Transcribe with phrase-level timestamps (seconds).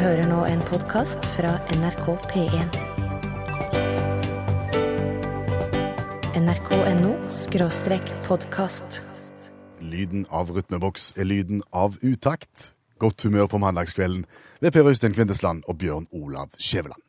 [0.00, 2.76] hører nå en podkast fra NRK P1.
[6.38, 9.02] nrk.no skråstrek podkast.
[9.82, 12.70] Lyden av rytmeboks er lyden av utakt.
[13.02, 14.24] Godt humør på mandagskvelden
[14.62, 17.02] ved Per Øystein Kvindesland og Bjørn Olav Skjæveland.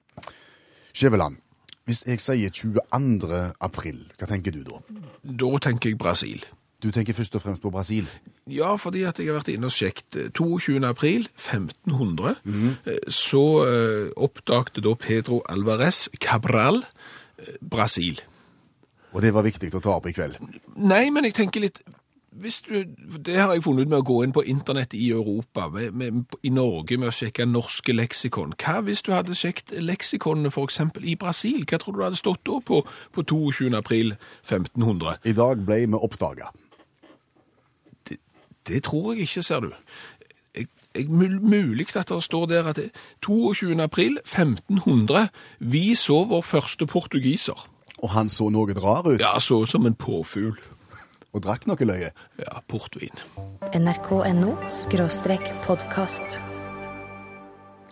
[0.93, 1.37] Skjæveland,
[1.85, 3.53] hvis jeg sier 22.
[3.61, 4.81] april, hva tenker du da?
[5.23, 6.43] Da tenker jeg Brasil.
[6.83, 8.09] Du tenker først og fremst på Brasil.
[8.51, 10.33] Ja, fordi at jeg har vært inne og sjekket.
[10.35, 10.81] 22.
[10.87, 18.19] april 1500 eh, så eh, oppdagte da Pedro Alvarez Cabral eh, Brasil.
[19.13, 20.39] Og det var viktig å ta opp i kveld.
[20.75, 21.83] Nei, men jeg tenker litt
[22.33, 22.79] hvis du,
[23.25, 26.37] Det har jeg funnet ut med å gå inn på internett i Europa, med, med,
[26.41, 28.55] i Norge, med å sjekke norske leksikon.
[28.57, 30.79] Hva hvis du hadde sjekket leksikonene f.eks.
[31.05, 31.61] i Brasil?
[31.69, 32.81] Hva tror du det hadde stått da på,
[33.13, 33.69] på 22.
[33.77, 34.15] april
[34.49, 35.21] 1500?
[35.29, 36.49] I dag ble vi oppdaga.
[38.67, 39.71] Det, tror jeg ikke, ser du.
[40.55, 41.07] Jeg, jeg,
[41.41, 43.81] mulig at det står der at det, 22.
[43.83, 45.27] april 1500
[45.59, 47.67] vi så vår første portugiser.
[48.03, 50.59] Og han så noe rar ut, Ja, så som en påfugl.
[51.33, 52.11] og drakk noe løye.
[52.39, 53.15] Ja, portvin.
[53.73, 54.53] nrk.no
[55.65, 56.39] podkast.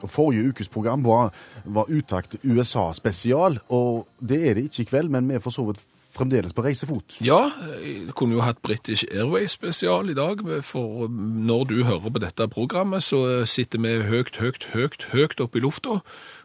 [0.08, 1.34] Forrige ukes program var,
[1.66, 5.54] var Utakt USA spesial, og det er det ikke i kveld, men vi er for
[5.54, 7.18] så vidt fremdeles på reisefot.
[7.24, 7.40] Ja,
[7.82, 12.48] jeg kunne jo hatt British Airways spesial i dag, for når du hører på dette
[12.52, 16.02] programmet, så sitter vi høyt, høyt, høyt, høyt oppe i lufta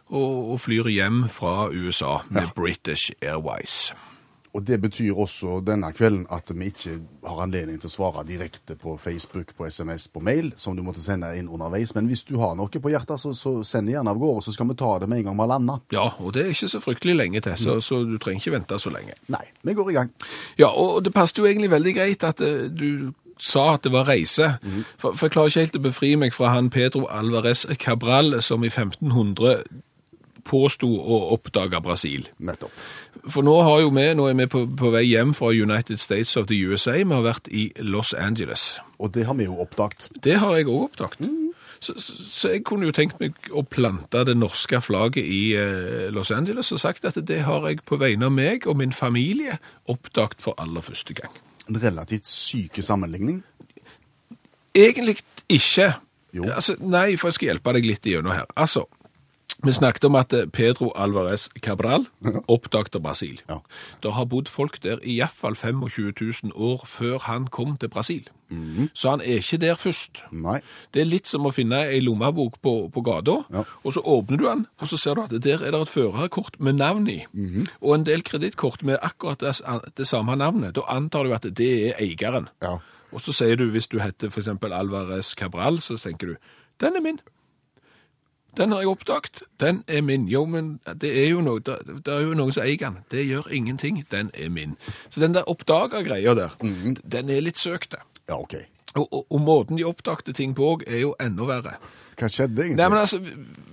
[0.07, 3.91] og, og flyr hjem fra USA med British Airways.
[4.57, 6.95] Og det betyr også denne kvelden at vi ikke
[7.27, 11.03] har anledning til å svare direkte på Facebook, på SMS, på mail, som du måtte
[11.03, 11.93] sende inn underveis.
[11.93, 14.71] Men hvis du har noe på hjertet, så, så send gjerne av gårde, så skal
[14.71, 15.77] vi ta det med en gang vi har landa.
[15.93, 18.81] Ja, og det er ikke så fryktelig lenge til, så, så du trenger ikke vente
[18.81, 19.13] så lenge.
[19.29, 20.11] Nei, vi går i gang.
[20.57, 24.09] Ja, og det passet jo egentlig veldig greit at eh, du sa at det var
[24.09, 24.55] reise.
[24.97, 28.65] For, for jeg klarer ikke helt å befri meg fra han Pedro Alvarez Cabral, som
[28.65, 29.61] i 1500
[30.47, 32.27] påsto å oppdage Brasil.
[32.39, 32.73] Nettopp.
[33.27, 36.37] For nå, har jo vi, nå er vi på, på vei hjem fra United States
[36.39, 36.95] of the USA.
[36.97, 38.77] Vi har vært i Los Angeles.
[38.97, 40.09] Og det har vi jo oppdaget.
[40.23, 41.27] Det har jeg òg oppdaget.
[41.79, 46.07] Så, så, så jeg kunne jo tenkt meg å plante det norske flagget i eh,
[46.13, 49.59] Los Angeles og sagt at det har jeg på vegne av meg og min familie
[49.91, 51.33] oppdaget for aller første gang.
[51.69, 53.43] En relativt syke sammenligning.
[54.77, 55.91] Egentlig ikke.
[56.33, 56.47] Jo.
[56.49, 58.49] Altså, nei, for jeg skal hjelpe deg litt igjennom her.
[58.59, 58.87] Altså,
[59.65, 62.05] vi snakket om at eh, Pedro Alvarez Cabral
[62.47, 63.39] oppdagte Brasil.
[63.49, 63.57] Ja.
[64.03, 66.13] Det har bodd folk der i iallfall 25
[66.43, 68.27] 000 år før han kom til Brasil.
[68.95, 70.21] Så han er ikke der først.
[70.31, 70.59] Nei.
[70.93, 73.63] Det er litt som å finne ei lommebok på, på gata, Ja.
[73.83, 76.55] og så åpner du den, og så ser du at der er det et førerkort
[76.63, 77.17] med navn i,
[77.81, 79.57] og en del kredittkort med akkurat det,
[79.97, 80.75] det samme navnet.
[80.77, 82.47] Da antar du at det er eieren.
[82.63, 82.77] Ja.
[83.11, 86.35] Og så sier du, hvis du heter eksempel Alvarez Cabral, så tenker du,
[86.79, 87.19] den er min.
[88.57, 90.25] Den har jeg oppdaget, den er min.
[90.31, 91.75] Jo, men det er jo noe, det,
[92.05, 92.97] det er jo noen som eier den.
[93.13, 94.73] Det gjør ingenting, den er min.
[95.09, 96.55] Så den der oppdaga greia der,
[97.05, 98.01] den er litt søkte.
[98.27, 98.55] Ja, OK.
[98.97, 101.75] Og, og, og måten de oppdagte ting på òg, er jo enda verre.
[102.17, 102.79] Hva skjedde egentlig?
[102.81, 103.19] Nei, men altså,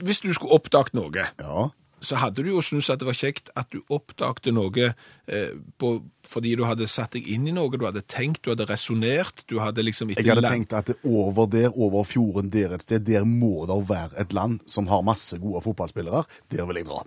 [0.04, 1.70] hvis du skulle oppdaget noe, Ja.
[2.04, 5.90] Så hadde du jo syntes at det var kjekt at du oppdagte noe eh, på,
[6.28, 9.58] fordi du hadde satt deg inn i noe, du hadde tenkt, du hadde resonert, du
[9.60, 13.04] hadde liksom ikke Jeg hadde tenkt at det over der, over fjorden der et sted,
[13.08, 16.24] der må det være et land som har masse gode fotballspillere.
[16.52, 17.02] Der vil jeg dra.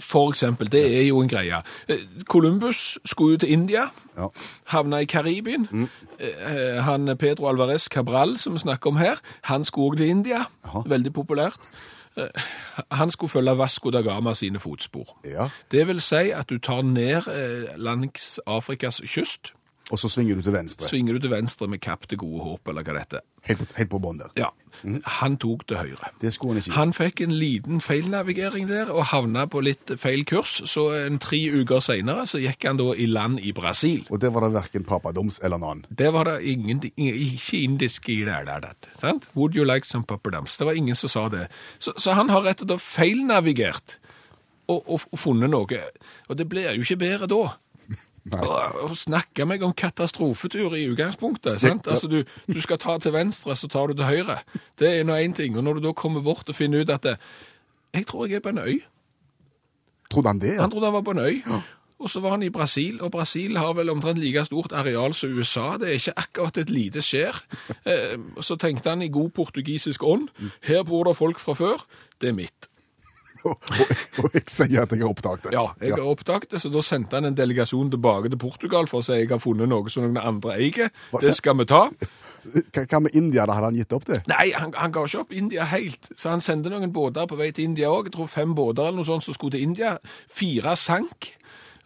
[0.00, 1.62] For eksempel, det er jo en greie.
[1.88, 4.28] Eh, Columbus skulle jo til India, Ja.
[4.72, 5.68] havna i Karibien.
[5.70, 5.88] Mm.
[6.86, 10.46] Han Pedro Alvarez Cabral, som vi snakker om her, han skulle òg til India.
[10.64, 10.80] Aha.
[10.88, 11.60] Veldig populært.
[12.18, 12.28] Eh,
[12.92, 15.18] Han skulle følge Vasco da Gama sine fotspor.
[15.24, 15.48] Ja.
[15.70, 19.52] Det vil si at du tar ned eh, langs Afrikas kyst,
[19.94, 20.88] Og så svinger du til venstre.
[20.88, 23.20] svinger du til venstre med kapp til gode håp, eller hva det heter.
[23.46, 24.32] Helt på, helt på bånn der.
[24.34, 24.48] Ja,
[25.20, 26.08] han tok til høyre.
[26.20, 26.74] Det skulle han ikke.
[26.74, 31.38] Han fikk en liten feilnavigering der og havna på litt feil kurs, så en tre
[31.54, 34.02] uker senere så gikk han da i land i Brasil.
[34.10, 35.84] Og der var det verken papadoms eller noen.
[35.88, 39.30] Der var det ingen, ikke indisk i det der, det, sant?
[39.36, 40.56] Would you like some papperdams?
[40.58, 41.46] Det var ingen som sa det.
[41.78, 44.00] Så, så han har rett og slett feilnavigert
[44.66, 45.80] og, og, og funnet noe.
[46.26, 47.42] Og det blir jo ikke bedre da.
[48.82, 51.60] Og snakke meg om katastrofetur i utgangspunktet.
[51.60, 51.86] sant?
[51.86, 54.40] Altså, du, du skal ta til venstre, så tar du til høyre.
[54.78, 55.56] Det er nå én ting.
[55.56, 57.16] Og når du da kommer bort og finner ut at det,
[57.94, 58.80] Jeg tror jeg er på en øy.
[60.10, 60.54] Trodde han det?
[60.54, 60.60] Ja?
[60.60, 61.42] Han trodde han var på en øy.
[61.98, 65.32] Og så var han i Brasil, og Brasil har vel omtrent like stort areal som
[65.32, 65.78] USA.
[65.80, 67.38] Det er ikke akkurat et lite skjær.
[67.86, 70.28] Eh, så tenkte han i god portugisisk ånd,
[70.62, 71.86] her bor det folk fra før,
[72.20, 72.68] det er mitt.
[73.50, 73.72] og,
[74.22, 75.54] og jeg sier at jeg har oppdaget det.
[75.56, 79.02] Ja, jeg har oppdaget det, så da sendte han en delegasjon tilbake til Portugal for
[79.02, 80.92] å si jeg har funnet noe som noen andre eier.
[81.22, 81.86] Det skal vi ta.
[82.46, 83.56] Hva, hva med India, da?
[83.56, 84.20] Hadde han gitt opp det?
[84.30, 87.48] Nei, han, han ga ikke opp India helt, så han sendte noen båter på vei
[87.50, 88.06] til India òg.
[88.06, 89.96] Jeg tror fem båter eller noe sånt som skulle til India.
[90.30, 91.32] Fire sank,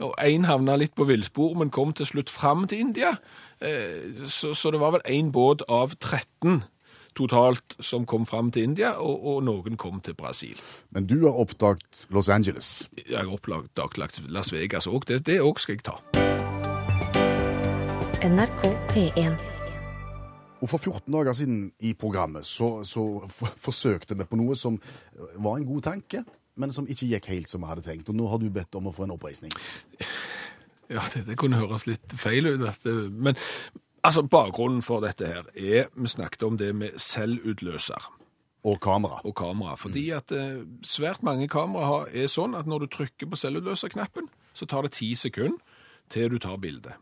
[0.04, 3.14] og én havna litt på villspor, men kom til slutt fram til India.
[3.60, 6.60] Eh, Så, så det var vel én båt av 13
[7.20, 10.58] totalt som kom fram til India, og, og noen kom til Brasil.
[10.90, 12.88] Men du har oppdaget Los Angeles.
[13.06, 16.00] Jeg har oppdaget Las Vegas òg, det det òg skal jeg ta.
[18.20, 19.38] NRK P1.
[20.60, 23.04] Og for 14 dager siden i programmet så, så
[23.56, 24.76] forsøkte vi på noe som
[25.40, 26.24] var en god tanke,
[26.60, 28.10] men som ikke gikk helt som vi hadde tenkt.
[28.12, 29.54] Og nå har du bedt om å få en oppreisning.
[30.90, 32.84] Ja, det, det kunne høres litt feil ut.
[33.14, 33.38] Men
[34.02, 38.08] altså, bakgrunnen for dette her er Vi snakket om det med selvutløser
[38.64, 39.20] Og kamera.
[39.24, 39.74] og kamera.
[39.76, 44.28] Fordi at eh, svært mange kamera har- er sånn at når du trykker på selvutløserknappen,
[44.54, 45.58] så tar det ti sekunder
[46.10, 46.92] til du tar bildet.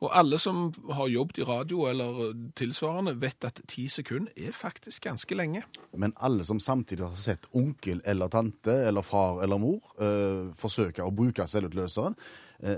[0.00, 5.02] Og alle som har jobbet i radio eller tilsvarende, vet at ti sekunder er faktisk
[5.02, 5.62] ganske lenge.
[5.96, 11.00] Men alle som samtidig har sett onkel eller tante eller far eller mor eh, forsøke
[11.02, 12.14] å bruke selvutløseren,
[12.62, 12.76] eh,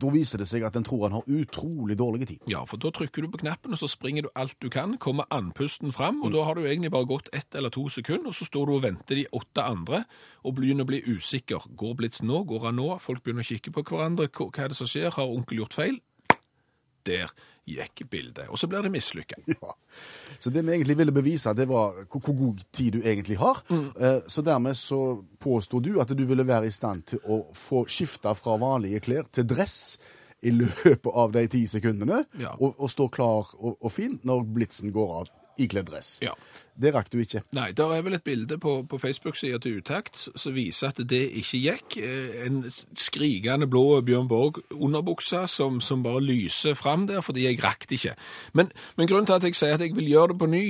[0.00, 2.46] da viser det seg at en tror han har utrolig dårlig tid.
[2.50, 5.28] Ja, for da trykker du på knappen, og så springer du alt du kan, kommer
[5.34, 8.48] andpusten fram, og da har du egentlig bare gått ett eller to sekunder, og så
[8.48, 10.04] står du og venter de åtte andre,
[10.44, 11.70] og begynner å bli usikker.
[11.78, 12.42] Går blitz nå?
[12.48, 12.90] Går han nå?
[13.02, 14.30] Folk begynner å kikke på hverandre.
[14.34, 15.12] Hva er det som skjer?
[15.14, 16.00] Har onkel gjort feil?
[17.06, 17.30] Der
[17.64, 18.48] gikk bildet.
[18.52, 19.38] Og så blir det mislykka.
[19.54, 19.74] Ja.
[20.38, 23.62] Så det vi egentlig ville bevise, det var hvor, god tid du egentlig har.
[23.70, 23.86] Mm.
[24.28, 24.98] Så dermed så
[25.40, 29.30] påsto du at du ville være i stand til å få skifta fra vanlige klær
[29.32, 29.96] til dress
[30.44, 32.52] i løpet av de ti sekundene, Ja.
[32.58, 36.18] og, og stå klar og, og fin når blitsen går av ikledd dress.
[36.24, 36.32] Ja.
[36.74, 37.44] Det rakk du ikke.
[37.54, 41.22] Nei, der er vel et bilde på, på Facebook-sida til Utakt som viser at det
[41.38, 41.96] ikke gikk.
[42.02, 42.64] Eh, En
[42.98, 48.16] skrikende blå Bjørn Borg-underbukse som, som bare lyser fram der, fordi jeg rakk det ikke.
[48.58, 50.66] Men, men grunnen til at jeg sier at jeg vil gjøre det på ny,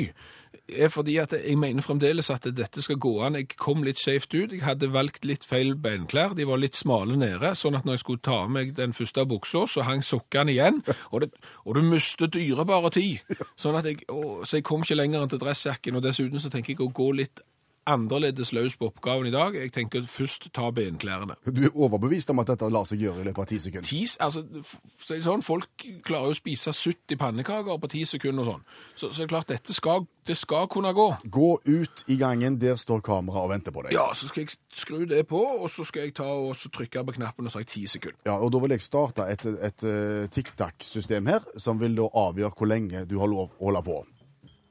[0.69, 3.39] er fordi at jeg mener fremdeles at dette skal gå an.
[3.39, 4.53] Jeg kom litt skjevt ut.
[4.53, 6.37] Jeg hadde valgt litt feil beinklær.
[6.39, 9.27] De var litt smale nede, sånn at når jeg skulle ta av meg den første
[9.29, 10.83] buksa, så hang sokkene igjen.
[11.11, 11.31] Og, det,
[11.65, 13.37] og du mister dyrebare tid.
[13.61, 15.99] Sånn at jeg, å, så jeg kom ikke lenger enn til dressjakken.
[15.99, 17.45] Og dessuten så tenker jeg å gå litt
[17.87, 19.57] annerledes løs på oppgaven i dag.
[19.59, 21.37] Jeg tenker først ta benklærne.
[21.47, 23.89] Du er overbevist om at dette lar seg gjøre i løpet av ti sekunder.
[23.89, 24.45] Tis, altså,
[25.01, 28.65] så det sånn, Folk klarer jo å spise 70 pannekaker på 10 sekunder og sånn.
[28.95, 31.09] Så, så det er klart, dette skal, det skal kunne gå.
[31.29, 33.97] Gå ut i gangen, der står kamera og venter på deg.
[33.97, 37.05] Ja, så skal jeg skru det på, og så skal jeg ta og så trykke
[37.05, 38.21] på knappen og så har jeg 10 sekunder.
[38.29, 42.55] Ja, og Da vil jeg starte et, et, et tic-tac-system her, som vil da avgjøre
[42.55, 44.01] hvor lenge du har lov å holde på.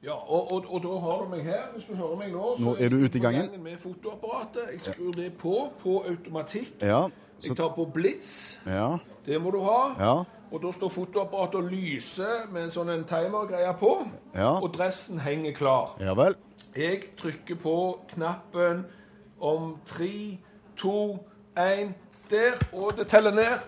[0.04, 2.56] Ja, og, og, og da har du meg her, hvis du hører meg nå.
[2.58, 3.62] Så Nå er du ute i på gangen.
[3.62, 4.66] med fotoapparatet.
[4.72, 6.74] Jeg skrur det på, på automatikk.
[6.82, 7.06] Ja,
[7.44, 8.58] Jeg tar på blitz.
[8.66, 8.96] ja,
[9.26, 9.94] Det må du ha.
[9.98, 10.14] ja.
[10.54, 13.94] Og da står fotoapparatet og lyser med en sånn en timergreie på.
[14.36, 14.52] Ja.
[14.62, 15.96] Og dressen henger klar.
[16.00, 16.36] Ja vel.
[16.76, 17.74] Jeg trykker på
[18.12, 18.84] knappen
[19.40, 20.38] om tre,
[20.76, 21.18] to,
[21.56, 21.94] én
[22.30, 23.58] Der, og det teller ned.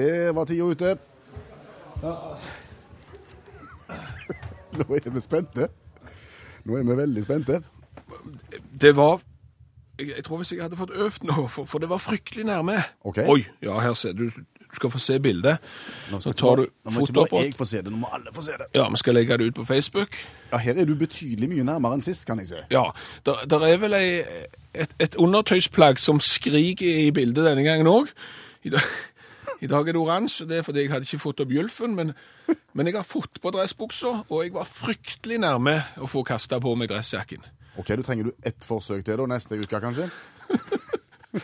[0.00, 0.96] Det var tida ute.
[4.78, 5.68] Nå er vi spente.
[6.64, 7.60] Nå er vi veldig spente.
[8.80, 9.20] Det var
[10.00, 12.72] jeg, jeg tror hvis jeg hadde fått øvd nå, for, for det var fryktelig nærme.
[13.04, 13.26] Okay.
[13.28, 14.30] Oi, ja, her ser du.
[14.70, 15.58] Du skal få se bildet.
[16.22, 18.42] Så tar du nå må ikke bare jeg få se det, nå må alle få
[18.46, 18.68] se det.
[18.78, 20.14] Ja, vi skal legge det ut på Facebook.
[20.52, 22.60] Ja, Her er du betydelig mye nærmere enn sist, kan jeg se.
[22.70, 22.84] Ja,
[23.26, 24.22] der, der er vel ei,
[24.70, 28.14] et, et undertøysplagg som skriker i bildet denne gangen òg.
[28.62, 28.70] I,
[29.60, 32.14] I dag er det oransje, det er fordi jeg hadde ikke fått opp gylfen, men,
[32.76, 36.74] men jeg har fått på dressbuksa, og jeg var fryktelig nærme å få kasta på
[36.80, 37.44] meg dressjakken.
[37.78, 40.10] Ok, Du trenger du ett forsøk til da, neste uke kanskje?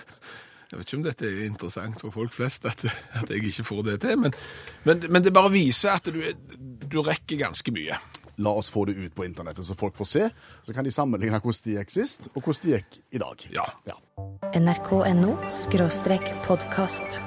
[0.66, 2.82] Jeg vet ikke om dette er interessant for folk flest, at,
[3.14, 4.35] at jeg ikke får det til, men,
[4.82, 6.18] men, men det bare viser at du,
[6.82, 8.00] du rekker ganske mye.
[8.42, 10.26] La oss få det ut på internettet, så folk får se.
[10.66, 13.49] Så kan de sammenligne hvordan de gikk sist, og hvordan de gikk i dag.
[13.54, 13.70] Ja.
[14.58, 17.23] nrk.no skråstrek podkast.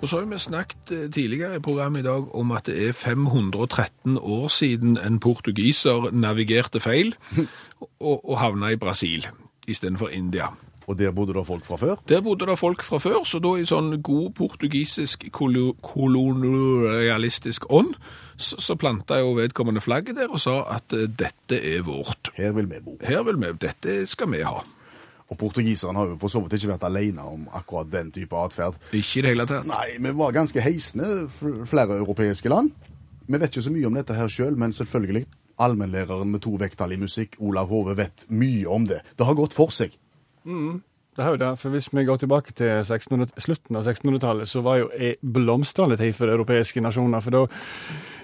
[0.00, 2.92] Og så har vi snakket eh, tidligere i programmet i dag om at det er
[2.96, 7.12] 513 år siden en portugiser navigerte feil
[8.00, 9.26] og, og havna i Brasil
[9.68, 10.48] istedenfor India.
[10.90, 12.00] Og der bodde det folk fra før.
[12.08, 17.92] Der bodde det folk fra før, så da i sånn god portugisisk kolo- kolonialistisk ånd,
[18.40, 22.32] så, så planta jo vedkommende flagget der og sa at eh, dette er vårt.
[22.40, 22.96] Her vil vi bo.
[23.06, 24.64] Her vil vi, dette skal vi ha.
[25.30, 28.78] Og portugiserne har jo for så vidt ikke vært alene om akkurat den type atferd.
[28.90, 29.68] Ikke i det hele tatt.
[29.68, 31.28] Nei, vi var ganske heisende,
[31.70, 32.72] flere europeiske land.
[33.30, 35.26] Vi vet ikke så mye om dette her sjøl, men selvfølgelig.
[35.60, 39.02] Allmennlæreren med to vekttall i musikk, Olav Hove, vet mye om det.
[39.14, 39.94] Det har gått for seg.
[41.16, 44.62] Det er jo det, for Hvis vi går tilbake til 1600, slutten av 1600-tallet, så
[44.62, 47.20] var jo ei blomstrende tid for europeiske nasjoner.
[47.24, 47.42] For da,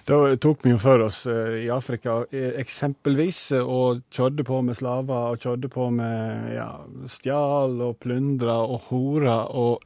[0.06, 4.60] da tok vi jo for oss eh, i Afrika eh, eksempelvis eh, og kjørte på
[4.62, 6.70] med slaver og kjørte på med ja,
[7.10, 9.82] stjal og plyndra og hora og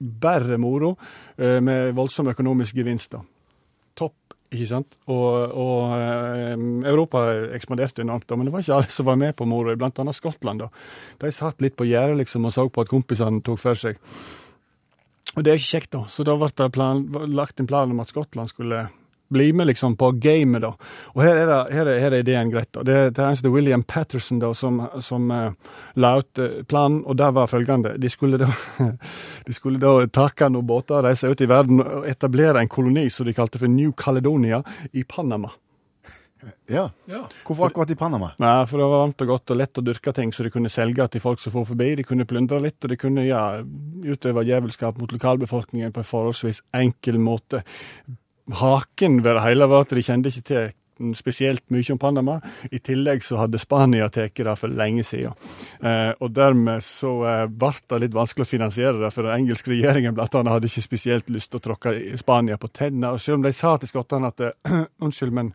[0.00, 0.94] bare moro
[1.36, 3.18] eh, med voldsom økonomisk gevinst.
[3.18, 3.24] da.
[4.50, 4.96] Ikke sant?
[5.06, 6.54] Og, og eh,
[6.90, 7.22] Europa
[7.54, 10.18] ekspanderte enormt, da, men det var ikke alle som var med på moroa, blant annet
[10.18, 10.64] Skottland.
[10.64, 10.70] da.
[11.22, 14.00] De satt litt på gjerdet liksom, og så på at kompisene tok for seg.
[15.36, 16.02] Og det er ikke kjekt, da.
[16.10, 18.88] Så da ble det plan, lagt en plan om at Skottland skulle
[19.30, 20.72] bli med liksom på gamet, da.
[21.14, 22.70] Og her er, det, her er, her er ideen greit.
[22.74, 22.84] da.
[22.86, 26.60] Det, det er en som heter William Patterson da, som, som uh, la ut eh,
[26.68, 27.94] planen, og der var følgende.
[28.00, 28.50] De skulle da,
[29.46, 33.28] de skulle da takke noen båter, reise ut i verden og etablere en koloni som
[33.28, 35.52] de kalte for New Caledonia i Panama.
[36.66, 36.90] Ja.
[37.04, 37.28] Ja.
[37.46, 38.30] Hvorfor akkurat i Panama?
[38.38, 40.72] Nei, for det var varmt og godt og lett å dyrke ting, så de kunne
[40.72, 41.90] selge til folk som får forbi.
[41.98, 43.42] De kunne plyndre litt, og de kunne ja,
[44.06, 47.64] utøve djevelskap mot lokalbefolkningen på en forholdsvis enkel måte.
[48.58, 50.70] Haken ved det hele var at de kjente ikke til
[51.16, 52.38] spesielt mye om Panama.
[52.70, 55.36] I tillegg så hadde Spania tatt det for lenge siden.
[55.82, 59.72] Eh, og dermed så eh, ble det litt vanskelig å finansiere det, for den engelske
[59.72, 63.14] regjeringen blant annet hadde ikke spesielt lyst til å tråkke Spania på tennene.
[63.14, 65.54] Og selv om de sa til skottene at eh, unnskyld, men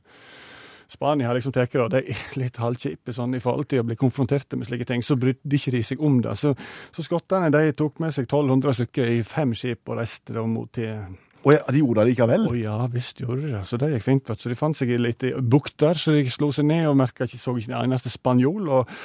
[0.90, 3.88] Spania har liksom tatt det, og de er litt halvkjipe sånn, i forhold til å
[3.88, 6.38] bli konfrontert med slike ting, så brydde ikke de seg om det.
[6.42, 6.56] Så,
[6.96, 11.06] så skottene de tok med seg 1200 stykker i fem skip og reiste mot til
[11.46, 12.48] Og ja, de gjorde det likevel?
[12.50, 13.62] Å ja, visst gjorde de det.
[13.70, 14.32] Så det gikk fint.
[14.42, 17.38] Så de fant seg litt bukt der, så de slo seg ned og merka ikke,
[17.38, 18.96] så ikke en eneste spanjol, og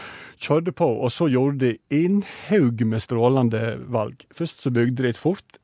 [0.40, 0.88] kjørte på.
[0.88, 4.25] Og så gjorde de en haug med strålende valg.
[4.37, 5.61] Først så bygde de et fort.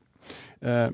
[0.61, 0.93] Eh,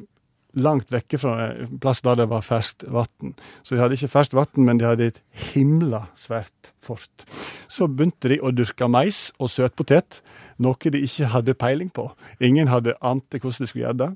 [0.54, 3.34] langt vekke fra en plass der det var ferskt vann.
[3.64, 5.22] Så de hadde ikke ferskt vann, men de hadde et
[5.54, 7.26] himla svært fort.
[7.72, 10.22] Så begynte de å dyrke mais og søtpotet,
[10.62, 12.06] noe de ikke hadde peiling på.
[12.44, 14.12] Ingen hadde ante hvordan de skulle gjøre det.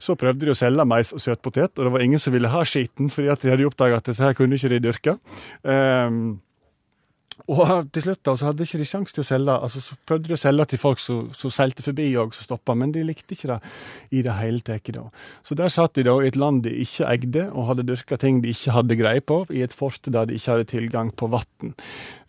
[0.00, 2.64] Så prøvde de å selge mais og søtpotet, og det var ingen som ville ha
[2.64, 5.18] skiten, fordi de hadde oppdaga at disse her kunne ikke de dyrke.
[5.62, 6.40] Um,
[7.50, 9.56] og til slutt da, så hadde ikke de sjanse til å selge.
[9.66, 12.92] altså Så prøvde de å selge til folk som, seilte forbi og som stoppa, men
[12.94, 13.58] de likte ikke det
[14.14, 14.92] i det hele tatt.
[15.46, 18.40] Så der satt de da i et land de ikke eide, og hadde dyrka ting
[18.44, 21.74] de ikke hadde greie på, i et fort der de ikke hadde tilgang på vann.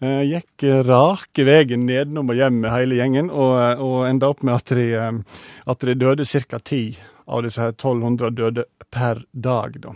[0.04, 4.58] Eh, gikk rake veien nedenom og hjem med hele gjengen, og, og enda opp med
[4.58, 6.60] at de, eh, at de døde ca.
[6.60, 6.86] ti
[7.26, 9.78] av disse her 1200 døde per dag.
[9.82, 9.94] da.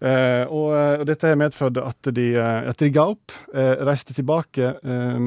[0.00, 4.74] Eh, og, og dette medførte at de, eh, at de ga opp, eh, reiste tilbake
[4.78, 5.24] eh,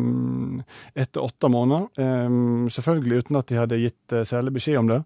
[0.95, 1.89] etter åtte måneder.
[1.99, 5.01] eh, selvfølgelig uten at de hadde gitt eh, særlig beskjed om det.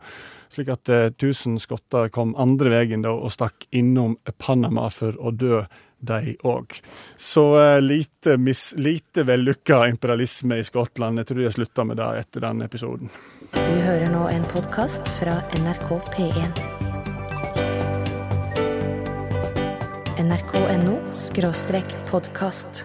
[0.54, 5.34] Slik at eh, 1000 skotter kom andre veien da, og stakk innom Panama for å
[5.34, 5.66] dø,
[6.00, 6.76] de òg.
[7.18, 11.18] Så eh, lite, mis, lite vellykka imperialisme i Skottland.
[11.24, 13.10] Jeg tror jeg slutta med det etter den episoden.
[13.54, 16.58] Du hører nå en podkast fra NRK P1.
[20.24, 22.82] nrk.no skråstrek podkast.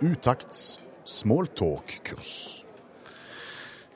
[0.00, 2.64] Utakts smalltalk-kurs.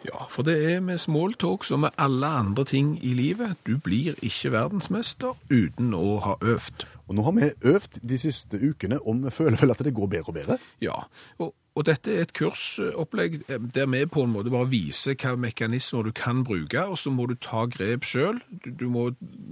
[0.04, 3.56] Ja, for det er med smalltalk som med alle andre ting i livet.
[3.64, 6.84] Du blir ikke verdensmester uten å ha øvd.
[7.08, 10.10] Og nå har vi øvd de siste ukene, og vi føler vel at det går
[10.18, 10.58] bedre og bedre.
[10.84, 10.98] Ja,
[11.38, 13.40] og, og dette er et kursopplegg
[13.74, 17.26] der vi på en måte bare viser hvilke mekanismer du kan bruke, og så må
[17.26, 18.38] du ta grep sjøl.
[18.62, 19.08] Du, du må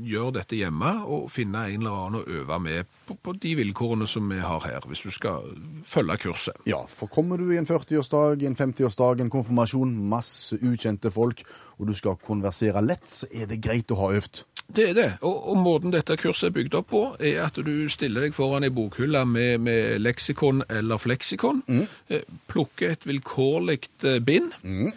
[0.07, 4.07] gjøre dette hjemme og finne en eller annen å øve med på, på de vilkårene
[4.07, 5.51] som vi har her, hvis du skal
[5.89, 6.63] følge kurset.
[6.71, 11.43] Ja, for kommer du i en 40-årsdag, en 50-årsdag, en konfirmasjon, masse ukjente folk,
[11.81, 14.45] og du skal konversere lett, så er det greit å ha øvd.
[14.73, 17.89] Det er det, og, og måten dette kurset er bygd opp på, er at du
[17.93, 22.21] stiller deg foran ei bokhylle med, med leksikon eller fleksikon, mm.
[22.49, 24.93] plukker et vilkårlig eh, bind, Mm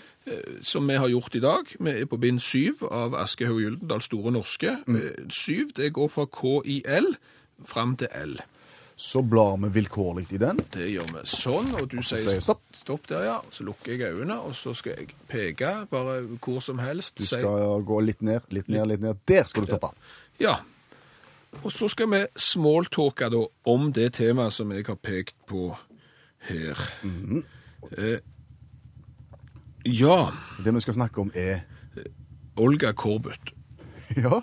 [0.62, 1.70] som vi har gjort i dag.
[1.80, 4.72] Vi er på bind syv av Aschehoug Gyldendal Store Norske.
[4.90, 7.12] Eh, Syv, det går fra KIL
[7.66, 8.40] fram til L.
[8.96, 10.60] Så blar vi vilkårlig i den.
[10.72, 12.62] Det gjør vi sånn, og du sier sier stopp.
[12.74, 13.34] stopp der, ja.
[13.52, 17.18] Så lukker jeg øynene, og så skal jeg peke bare hvor som helst.
[17.20, 19.20] Du skal gå litt ned, litt ned, litt ned.
[19.28, 19.92] Der skal du stoppe.
[20.40, 20.62] Ja.
[21.64, 25.74] Og så skal vi smalltalke da om det temaet som jeg har pekt på
[26.48, 26.80] her.
[27.98, 28.20] eh,
[29.86, 30.32] ja,
[30.64, 31.66] Det vi skal snakke om er
[32.58, 33.52] Olga Korbut.
[34.16, 34.38] Ja,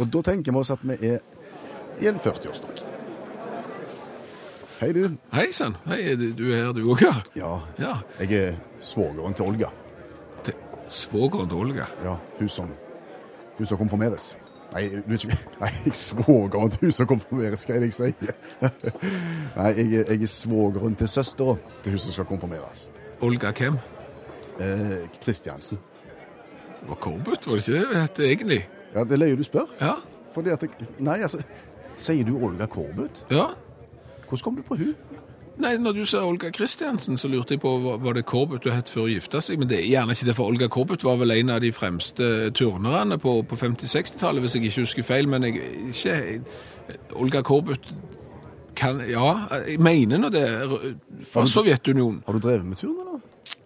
[0.00, 1.18] og da tenker vi oss at vi er
[2.00, 3.03] i en 40-årsdag.
[4.80, 5.04] Hei, du.
[5.32, 5.76] Hei sann.
[5.86, 7.12] Hei, du du er her du òg, ja?
[7.36, 7.92] Ja, Ja.
[8.20, 9.68] jeg er svogeren til Olga.
[10.46, 10.56] Det-
[10.88, 11.86] Svogeren til Olga.
[12.04, 12.70] Ja, hun som,
[13.58, 14.36] hun som konfirmeres.
[14.74, 17.92] Nei, du vet ikke, nei, jeg er svogeren til hun som konfirmeres, er det jeg
[17.92, 18.34] sier?
[19.56, 22.88] Nei, jeg, jeg er svogeren til søstera til hun som skal konfirmeres.
[23.22, 23.78] Olga hvem?
[24.60, 25.78] Eh, Kristiansen.
[26.80, 28.68] Det var Korbut, var det ikke det det het egentlig?
[28.94, 29.70] Ja, det er løye du spør.
[29.80, 29.94] Ja.
[30.34, 31.38] Fordi at jeg, nei, altså,
[31.96, 33.24] sier du Olga Korbut?
[33.30, 33.46] ja.
[34.34, 34.94] Hvordan kom du på hun?
[35.62, 37.70] Nei, når du sa Olga Kristiansen, så lurte jeg på
[38.02, 39.58] var- det Korbut du het før hun gifta seg.
[39.58, 42.50] Men det er gjerne ikke det, for Olga Korbut var vel en av de fremste
[42.50, 45.28] turnerne på, på 50-60-tallet, hvis jeg ikke husker feil.
[45.28, 45.60] Men jeg
[45.92, 46.40] ikke
[47.14, 47.86] Olga Korbut
[48.74, 50.42] kan Ja, jeg mener nå det.
[51.30, 52.24] Fra Sovjetunionen.
[52.26, 53.13] Har du drevet med turn, eller?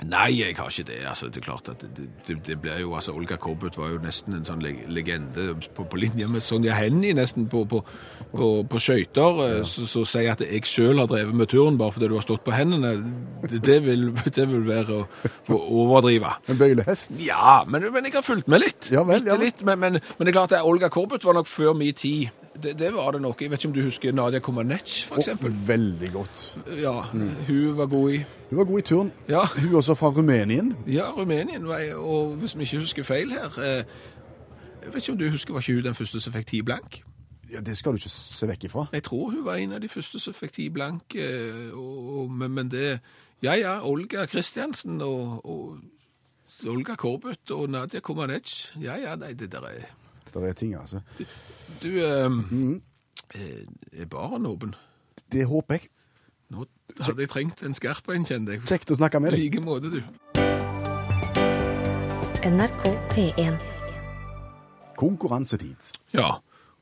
[0.06, 0.98] Nei, jeg har ikke det.
[1.10, 3.98] altså Det er klart at det, det, det blir jo, altså Olga Korbut var jo
[3.98, 7.80] nesten en sånn legende på, på linje med Sonja Hennie nesten på, på,
[8.30, 9.42] på, på skøyter.
[9.42, 9.64] Ja.
[9.66, 12.26] Så, så sier jeg at jeg sjøl har drevet med turn bare fordi du har
[12.26, 12.94] stått på hendene,
[13.42, 15.04] det, det, vil, det vil være å,
[15.50, 16.36] å overdrive.
[16.46, 17.18] En bøylehest?
[17.24, 18.92] Ja, men, men jeg har fulgt med litt.
[18.94, 19.48] Ja vel, ja vel.
[19.48, 22.30] litt men, men, men det er klart at Olga Korbut var nok før min tid.
[22.62, 23.42] Det, det var det nok.
[23.42, 25.52] Jeg vet ikke om du husker Nadia Comaneci, for eksempel.
[25.66, 26.58] Veldig godt.
[26.80, 26.92] Ja,
[27.48, 29.12] hun var god i Hun var god i turn.
[29.28, 29.44] Ja.
[29.46, 30.76] Hun også fra Rumenien.
[30.86, 31.66] Ja, Rumenien.
[31.96, 33.84] Og hvis vi ikke husker feil her eh,
[34.84, 37.02] Jeg vet ikke om du husker, var ikke hun den første som fikk ti blank?
[37.52, 38.86] Ja, Det skal du ikke se vekk ifra.
[38.92, 41.14] Jeg tror hun var en av de første som fikk ti blank.
[41.14, 42.98] eh, Og, og, men, men det
[43.42, 45.78] Ja ja, Olga Kristiansen og, og
[46.68, 48.80] Olga Korbut og Nadia Comaneci.
[48.82, 49.84] Ja ja, nei, det der er
[50.40, 51.00] Det er ting, altså.
[51.82, 52.30] Du, eh,
[53.34, 54.74] eh, er baren åpen?
[55.32, 55.88] Det håper jeg.
[56.50, 56.64] Nå
[57.00, 58.62] hadde jeg trengt en skarp en, kjente jeg.
[58.70, 59.42] Kjekt å snakke med I deg.
[59.44, 60.00] like måte, du.
[62.48, 63.58] NRK P1.
[64.96, 65.92] Konkurransetid.
[66.14, 66.38] Ja,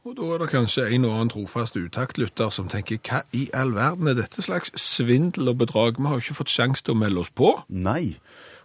[0.06, 3.72] og da er det kanskje en og annen trofast utaktlytter som tenker hva i all
[3.74, 5.96] verden er dette slags svindel og bedrag?
[5.98, 7.48] Vi har jo ikke fått sjanse til å melde oss på.
[7.74, 8.14] Nei,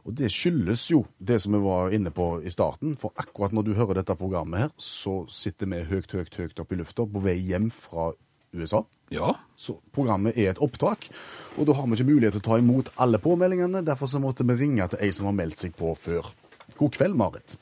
[0.06, 2.94] og det skyldes jo det som vi var inne på i starten.
[3.02, 6.76] For akkurat når du hører dette programmet her, så sitter vi høyt, høyt, høyt opp
[6.76, 8.12] i lufta på vei hjem fra
[8.54, 8.84] USA.
[9.10, 11.10] Ja, Så programmet er et opptak,
[11.58, 13.82] og da har vi ikke mulighet til å ta imot alle påmeldingene.
[13.88, 16.30] Derfor så måtte vi ringe til ei som har meldt seg på før.
[16.78, 17.58] God kveld, Marit.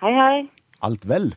[0.00, 0.34] Hei, hei.
[0.80, 1.34] Alt vel?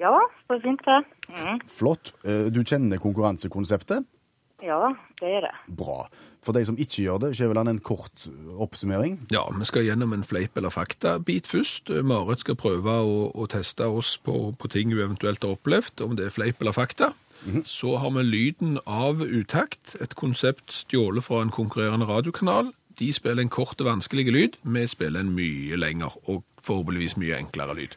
[0.00, 0.14] Ja,
[0.46, 1.00] står fint det.
[1.34, 1.60] Mm.
[1.68, 2.14] Flott.
[2.24, 4.06] Eh, Du kjenner konkurransekonseptet?
[4.62, 5.52] Ja, det er det.
[5.76, 6.02] Bra.
[6.44, 8.26] For de som ikke gjør det, Skjæveland, en kort
[8.60, 9.18] oppsummering.
[9.32, 11.88] ja, vi skal gjennom en fleip eller fakta-bit først.
[12.04, 16.16] Marit skal prøve å, å teste oss på, på ting hun eventuelt har opplevd, om
[16.16, 17.12] det er fleip eller fakta.
[17.64, 22.74] Så har vi lyden av utakt, et konsept stjålet fra en konkurrerende radiokanal.
[23.00, 27.38] De spiller en kort og vanskelig lyd, vi spiller en mye lenger og forhåpentligvis mye
[27.40, 27.96] enklere lyd.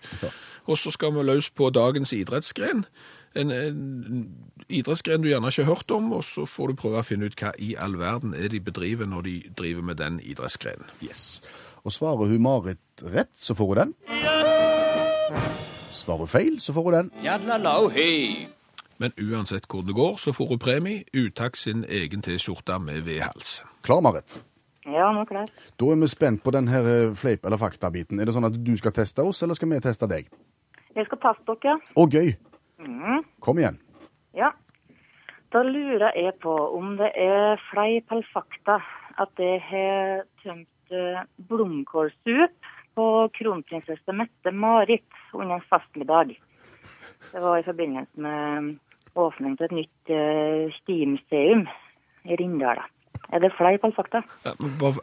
[0.65, 2.85] Og så skal vi løs på dagens idrettsgren.
[3.35, 4.29] En, en
[4.69, 7.37] idrettsgren du gjerne ikke har hørt om, og så får du prøve å finne ut
[7.39, 10.85] hva i all verden er de bedriver når de driver med den idrettsgrenen.
[11.03, 11.41] Yes.
[11.83, 13.95] Og svarer hun Marit rett, så får hun den.
[15.93, 17.11] Svarer hun feil, så får hun den.
[19.01, 21.03] Men uansett hvor det går, så får hun premie.
[21.17, 23.63] Utakk sin egen T-skjorte med V-hals.
[23.83, 24.37] Klar, Marit?
[24.85, 25.49] Ja, nå klar.
[25.79, 28.19] Da er vi spent på den her eh, fleip- eller fakta-biten.
[28.19, 30.27] Er det sånn at du skal teste oss, eller skal vi teste deg?
[30.93, 31.79] Jeg skal passe dere.
[31.97, 32.33] Å, gøy!
[33.43, 33.79] Kom igjen.
[34.37, 34.51] Ja.
[35.53, 38.79] Da lurer jeg på om det er fleip eller fakta
[39.21, 43.05] at jeg har tømt eh, blomkålsup på
[43.37, 46.33] kronprinsesse Mette-Marit under en festmiddag.
[47.31, 48.73] Det var i forbindelse med
[49.15, 51.65] åpning til et nytt uh, stimuseum
[52.25, 52.85] i Rindala.
[53.33, 54.21] Er det fleip eller fakta?
[54.45, 54.51] Ja,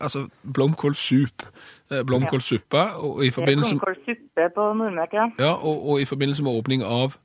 [0.01, 1.43] altså, blomkålsup.
[1.91, 2.83] eh, Blomkålsuppe.
[3.03, 5.27] Og, i forbindelse med blomkålsuppe på Nordmøre, ja.
[5.39, 7.19] ja, og, og i forbindelse med åpning av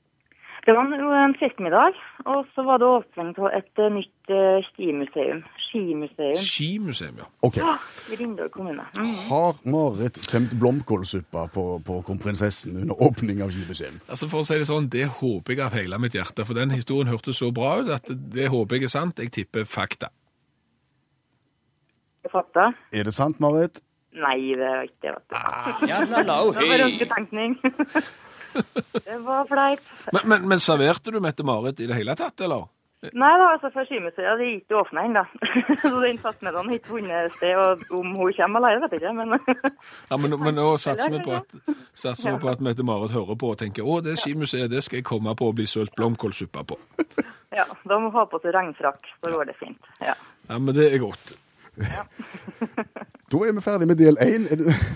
[0.66, 1.94] Det var jo en festmiddag,
[2.26, 5.44] og så var det åpning på et eh, nytt uh, skimuseum.
[5.68, 6.40] Skimuseum.
[6.42, 7.20] skimuseum.
[7.22, 7.28] Ja.
[7.46, 7.58] OK.
[7.58, 7.76] Ja,
[8.10, 8.82] i Rindal kommune.
[8.98, 9.12] Mm.
[9.30, 14.02] Har Marit tømt blomkålsuppa på, på kronprinsessen under åpning av skimuseum?
[14.10, 16.48] Altså For å si det sånn, det håper jeg av hele mitt hjerte.
[16.50, 19.22] For den historien hørtes så bra ut at det håper jeg er sant.
[19.22, 20.10] Jeg tipper fakta.
[22.36, 22.74] Det fakta?
[22.92, 23.80] Er det sant, Marit?
[24.16, 25.16] Nei, det er ikke det.
[25.16, 25.36] vet du.
[26.60, 27.58] Det var ønsketenkning.
[29.08, 29.80] det var fleip.
[30.12, 32.68] Men, men, men serverte du Mette-Marit i det hele tatt, eller?
[33.06, 34.40] Nei, det var altså for skimuseet.
[34.40, 35.24] Det er ikke åpna ennå.
[35.82, 37.56] så den festmiddagen har ikke funnet sted.
[37.60, 39.14] Og om hun kommer eller ei, vet jeg ikke.
[39.20, 39.40] Men
[40.10, 41.56] Ja, Men, men nå satser vi på at,
[41.94, 42.40] satser ja.
[42.42, 45.52] på at Mette-Marit hører på og tenker å, det skimuseet det skal jeg komme på
[45.52, 46.80] og bli sølt blomkålsuppe på.
[47.56, 49.12] ja, da må hun ha på seg regnfrakk.
[49.24, 49.92] Da går det fint.
[50.04, 50.16] Ja.
[50.50, 51.36] Ja, Men det er godt.
[53.32, 54.48] da er vi ferdig med del én.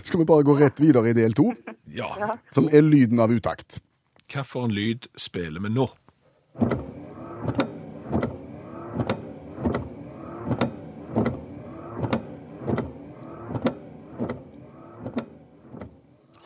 [0.04, 1.52] Skal vi bare gå rett videre i del to?
[1.96, 2.38] Ja.
[2.50, 3.82] Som er lyden av utakt.
[4.30, 5.90] Hvilken lyd spiller vi nå?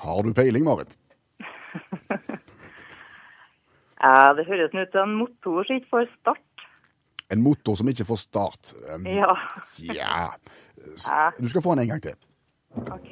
[0.04, 0.98] Har du peiling, Marit?
[4.04, 6.52] Ja, det høres ut som en motor som ikke får start.
[7.31, 8.73] En motor som ikke får start.
[8.93, 9.36] Um, Ja,
[9.93, 11.29] ja.
[11.39, 12.15] Du skal få den en gang til.
[12.91, 13.12] OK.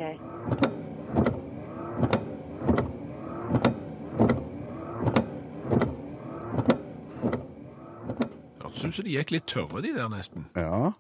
[8.62, 10.48] Hørtes ut som de gikk litt tørre, de der nesten.
[10.58, 10.94] Ja.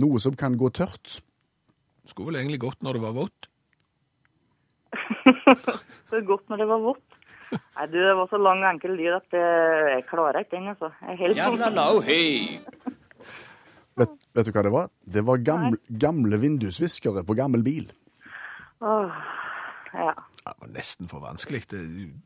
[0.00, 1.18] Noe som kan gå tørt.
[2.08, 3.48] Skulle vel egentlig gått når det var vått.
[6.10, 7.09] Så godt når det var vått.
[7.50, 10.90] Nei, du, det var så lang og enkel lyd at jeg klarer ikke den, altså.
[11.02, 11.58] Er helt sånn.
[14.00, 14.90] Vet, vet du hva det var?
[15.04, 17.90] Det var gamle, gamle vindusviskere på gammel bil.
[18.80, 19.18] Åh,
[19.98, 20.14] ja.
[20.40, 21.58] Det var nesten for vanskelig.
[21.70, 21.78] Det,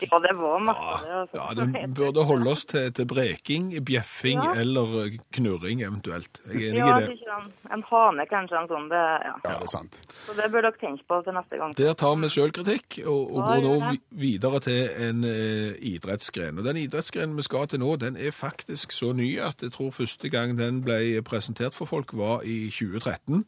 [0.07, 1.14] ja, det var masse ja, det.
[1.18, 1.40] Altså.
[1.40, 4.53] ja, det burde holde oss til, til breking, bjeffing Ja.
[4.62, 6.38] eller knurring eventuelt.
[6.46, 7.18] Jeg er enig Ja, i det.
[7.35, 8.87] en, en hane kanskje, en sånn.
[8.92, 9.35] Det, ja.
[9.44, 9.98] Ja, det er sant.
[10.29, 11.74] Så det bør dere tenke på til neste gang.
[11.77, 13.74] Der tar vi sjølkritikk, og, og går nå
[14.22, 16.62] videre til en eh, idrettsgren.
[16.62, 19.90] Og Den idrettsgrenen vi skal til nå, den er faktisk så ny at jeg tror
[19.90, 23.42] første gang den ble presentert for folk var i 2013.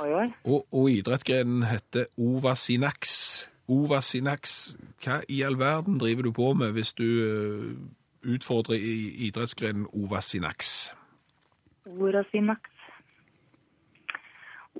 [0.00, 0.26] Oi, oi.
[0.48, 3.20] Og, og idrettsgrenen heter Ovasinax.
[3.70, 7.68] Ovasinax, hva i all verden driver du på med hvis du eh,
[8.34, 10.90] utfordrer i idrettsgrenen Ovasinax?
[11.86, 12.70] Ora synaks.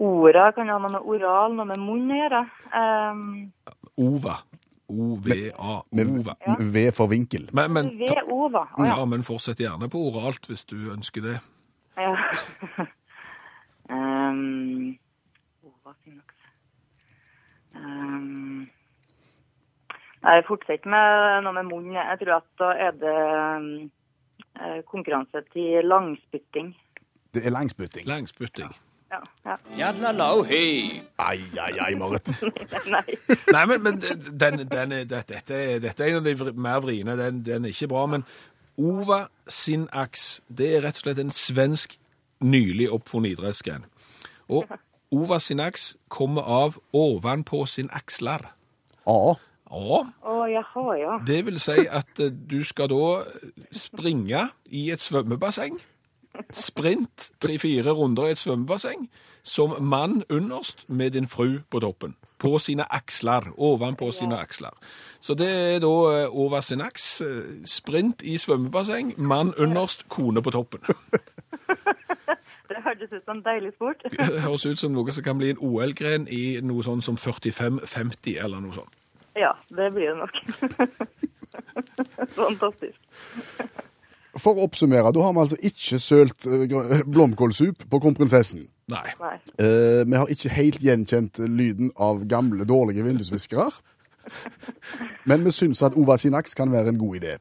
[0.01, 2.43] Ora kan ha noe med oral, noe med munn å gjøre.
[2.77, 3.23] Um...
[4.01, 4.37] Ova.
[4.91, 5.75] O-V-A.
[6.03, 6.35] Ova.
[6.59, 7.49] V for vinkel.
[7.55, 8.65] Men, men, V-ova.
[8.77, 9.07] Oh, ja, ja.
[9.07, 11.37] men fortsett gjerne på oralt hvis du ønsker det.
[11.99, 12.15] ja.
[13.91, 14.97] um...
[15.71, 16.37] ova synaks.
[20.21, 21.95] Jeg fortsetter med noe med munnen.
[21.97, 23.17] Jeg tror at da er det
[24.61, 26.75] eh, konkurranse til langspytting.
[27.35, 28.07] Det er langspytting.
[28.11, 28.73] Langspytting.
[29.11, 29.57] Ja, ja.
[31.19, 32.29] Ai, ai, ai, Marit.
[32.95, 33.03] Nei.
[33.51, 37.17] Nei, men, men den, den, det- dette, er- dette er en av de mer vriene.
[37.19, 38.05] Den, den er ikke bra.
[38.07, 38.25] Men
[38.81, 41.97] Ova sin aks, det er rett og slett en svensk
[42.41, 43.83] nylig oppfunnet idrettsgren.
[44.49, 44.69] Og
[45.17, 48.45] Ova sin aks kommer av ovenpå sin aksler.
[49.09, 49.35] Ja.
[49.71, 51.19] Ja, oh, jaha, ja.
[51.27, 53.23] det vil si at eh, du skal da
[53.73, 55.79] springe i et svømmebasseng.
[56.53, 59.09] Sprint tre-fire runder i et svømmebasseng.
[59.43, 62.17] Som mann underst med din fru på toppen.
[62.39, 63.47] På sine aksler.
[63.57, 64.75] Ovenpå sine aksler.
[65.21, 67.21] Så det er da eh, over sin aks.
[67.21, 69.15] eh, Sprint i svømmebasseng.
[69.23, 70.81] Mann underst, kone på toppen.
[72.71, 74.03] Det hørtes ut som en deilig sport.
[74.11, 78.37] Det høres ut som noe som kan bli en OL-gren i noe sånn som 45-50
[78.45, 79.00] eller noe sånt.
[79.39, 80.41] Ja, det blir det nok.
[82.39, 82.99] Fantastisk.
[84.39, 88.67] For å oppsummere, da har vi altså ikke sølt eh, blomkålsup på kronprinsessen.
[88.91, 89.07] Nei.
[89.21, 89.37] Nei.
[89.63, 93.71] Eh, vi har ikke helt gjenkjent lyden av gamle, dårlige vindusviskere.
[95.27, 97.39] Men vi syns at Ova sin aks kan være en god idé.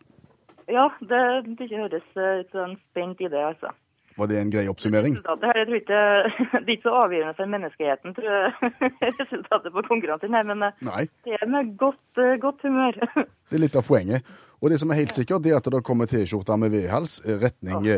[0.70, 1.22] Ja, det,
[1.58, 3.74] det høres eh, ut som en spent idé, altså.
[4.20, 5.16] Var det en grei oppsummering?
[5.16, 6.02] Resultatet her, jeg tror ikke,
[6.60, 8.74] det er ikke så avgjørende for menneskeheten, tror jeg,
[9.22, 11.06] resultatet på konkurransen her, men eh, Nei.
[11.28, 13.00] det er med godt, eh, godt humør.
[13.50, 14.28] Det er litt av poenget.
[14.62, 17.40] Og det som er helt sikkert, det er at det kommer T-skjorter med V-hals, eh,
[17.42, 17.96] retning ja.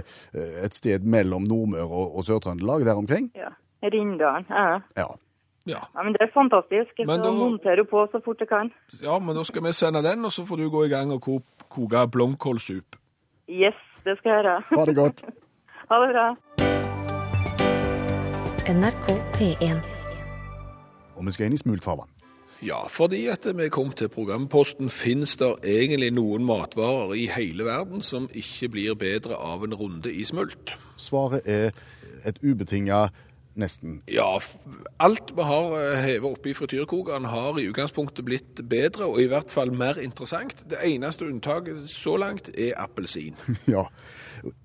[0.63, 3.27] et sted mellom Nordmøre og, og Sør-Trøndelag, der omkring.
[3.36, 3.49] Ja,
[3.84, 4.45] Rindalen.
[4.47, 4.79] Ja.
[5.01, 5.10] Ja.
[5.69, 5.77] Ja.
[5.93, 6.93] ja, men det er fantastisk.
[6.97, 8.71] Jeg Men skal da- montere på så fort jeg kan.
[9.03, 11.21] ja, men da skal vi sende den, og så får du gå i gang og
[11.69, 12.95] koke blomkålsup.
[13.49, 14.55] Yes, det skal jeg gjøre.
[14.71, 15.21] Ha det godt.
[15.91, 16.27] Ha det bra.
[18.73, 19.80] NRK P1.
[21.15, 22.08] Og vi skal inn i smultfarvann.
[22.63, 27.99] Ja, fordi at vi kom til programposten, finnes det egentlig noen matvarer i hele verden
[28.08, 30.71] som ikke blir bedre av en runde i smult.
[30.95, 31.75] Svaret er
[32.23, 33.10] et ubetinga
[33.60, 34.00] nesten.
[34.12, 34.40] Ja,
[35.04, 39.28] alt vi har eh, hevet oppe i frityrkokeren har i utgangspunktet blitt bedre, og i
[39.32, 40.56] hvert fall mer interessant.
[40.72, 43.38] Det eneste unntaket så langt er appelsin.
[43.72, 43.86] Ja.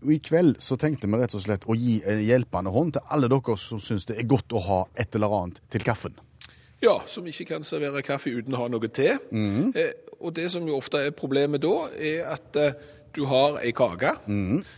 [0.08, 3.28] I kveld så tenkte vi rett og slett å gi en hjelpende hånd til alle
[3.28, 6.16] dere som syns det er godt å ha et eller annet til kaffen.
[6.80, 9.18] Ja, som ikke kan servere kaffe uten å ha noe te.
[9.20, 12.76] Eh, og det som jo ofte er problemet da, er at eh,
[13.16, 14.10] du har ei kake,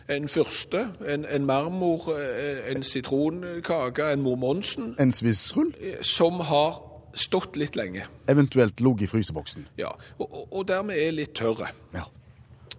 [0.08, 6.40] en fyrste, en, en marmor, eh, en sitronkake, en mor Monsen, En svissrull, eh, som
[6.40, 6.78] har
[7.14, 8.06] stått litt lenge.
[8.28, 9.66] eventuelt ligget i fryseboksen.
[9.78, 11.72] Ja, og, og, og dermed er litt tørre.
[11.94, 12.04] Ja.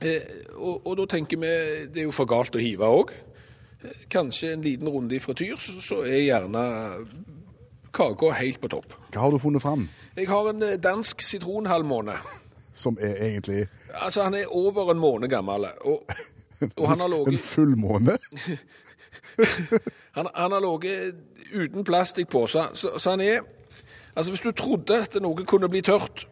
[0.01, 0.21] Eh,
[0.55, 1.47] og, og da tenker vi
[1.91, 3.11] det er jo for galt å hive òg.
[4.11, 6.63] Kanskje en liten runde i frityr, så, så er gjerne
[7.95, 8.93] kaka helt på topp.
[9.13, 12.15] Hva har du funnet fram Jeg har en eh, dansk sitronhalvmåne.
[12.73, 15.65] som er egentlig Altså, han er over en måned gammel.
[15.81, 16.03] Og,
[16.77, 18.17] og han har en full fullmåne?
[20.17, 21.21] han, han har ligget
[21.53, 23.39] uten plastikk på, så, så, han er
[24.17, 26.25] Altså, hvis du trodde at noe kunne bli tørt,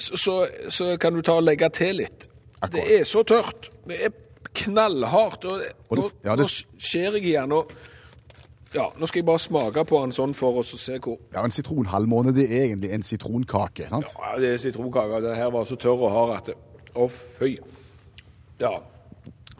[0.00, 2.24] så, så, kan du ta og legge til litt.
[2.58, 2.72] Akkurat.
[2.74, 3.68] Det er så tørt.
[3.86, 4.14] Det er
[4.64, 5.44] knallhardt.
[5.44, 7.52] Og, Og det- ja, det- nå skjer jeg igjen.
[7.52, 7.70] Og,
[8.74, 11.42] ja, nå skal jeg bare smake på den sånn for oss å se hvor Ja,
[11.44, 13.88] En sitronhalvmåne det er egentlig en sitronkake.
[13.88, 14.14] sant?
[14.18, 15.22] Ja, det er sitronkake.
[15.24, 16.54] Den her var så tørr og hard at
[16.98, 17.54] Å, fy.
[18.60, 18.74] Ja.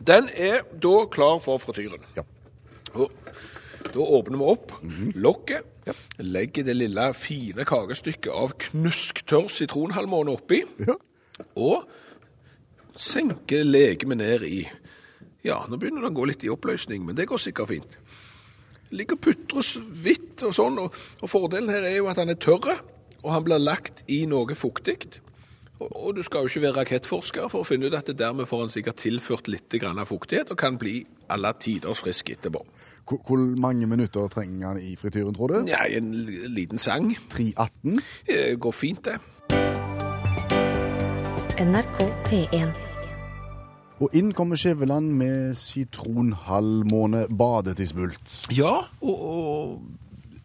[0.05, 2.03] Den er da klar for frityren.
[2.17, 2.23] Ja.
[2.95, 3.11] Og
[3.95, 4.73] da åpner vi opp
[5.15, 5.65] lokket,
[6.19, 10.97] legger det lille fine kakestykket av knusktørr sitronhalvmåne oppi, Ja.
[11.57, 11.85] og
[12.99, 14.69] senker legemet ned i
[15.45, 17.99] Ja, nå begynner det å gå litt i oppløsning, men det går sikkert fint.
[18.91, 22.39] Ligger og putrer hvitt og sånn, og, og fordelen her er jo at han er
[22.41, 22.79] tørr,
[23.23, 25.21] og han blir lagt i noe fuktig.
[25.79, 28.49] Og, og du skal jo ikke være rakettforsker for å finne ut at det dermed
[28.49, 32.65] får han sikkert tilført litt grann av fuktighet, og kan bli alle tiders frisk etterpå.
[33.09, 35.61] Hvor, hvor mange minutter trenger han i frityren, tror du?
[35.71, 36.13] Ja, en
[36.55, 37.13] liten sang.
[37.33, 38.03] 3.18?
[38.29, 39.21] Det går fint, det.
[41.59, 42.88] NRK P1.
[43.99, 48.35] Og inn kommer Skjæveland med sitronhalvmåne badet i smult.
[48.55, 49.83] Ja, og, og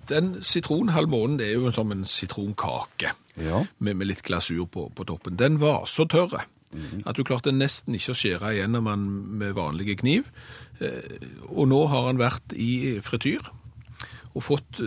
[0.09, 3.63] den sitronhalvmånen det er jo som en sitronkake Ja.
[3.79, 5.37] med, med litt glasur på, på toppen.
[5.39, 6.43] Den var så tørre
[7.05, 9.01] at du klarte nesten ikke å skjære igjennom den
[9.37, 10.23] med vanlige kniv.
[10.81, 11.05] Eh,
[11.53, 13.45] og nå har han vært i frityr
[14.33, 14.79] og fått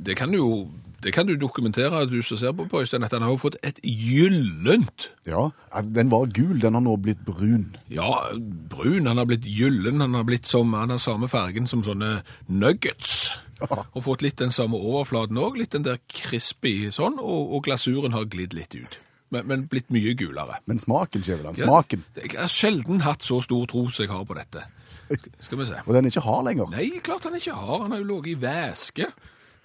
[0.00, 0.70] Det kan jo
[1.02, 3.78] det kan du dokumentere, du som ser på, på Øystein, at han har fått et
[3.84, 7.76] gyllent Ja, altså, Den var gul, den har nå blitt brun.
[7.92, 8.34] Ja,
[8.70, 9.06] brun.
[9.06, 10.00] Han har blitt gyllen.
[10.02, 13.30] Han har blitt som, han har samme fargen som sånne nuggets.
[13.60, 13.84] Ja.
[13.94, 15.60] Og fått litt den samme overflaten òg.
[15.60, 17.20] Litt den der crispy sånn.
[17.22, 18.98] Og, og glasuren har glidd litt ut.
[19.30, 20.58] Men, men blitt mye gulere.
[20.66, 22.02] Men smaken, Skjæveland, smaken.
[22.16, 24.64] Ja, jeg har sjelden hatt så stor tro som jeg har på dette.
[24.88, 25.82] Skal vi se.
[25.84, 26.70] Og den er ikke hard lenger.
[26.74, 27.82] Nei, klart han ikke har.
[27.84, 29.10] Han har jo ligget i væske.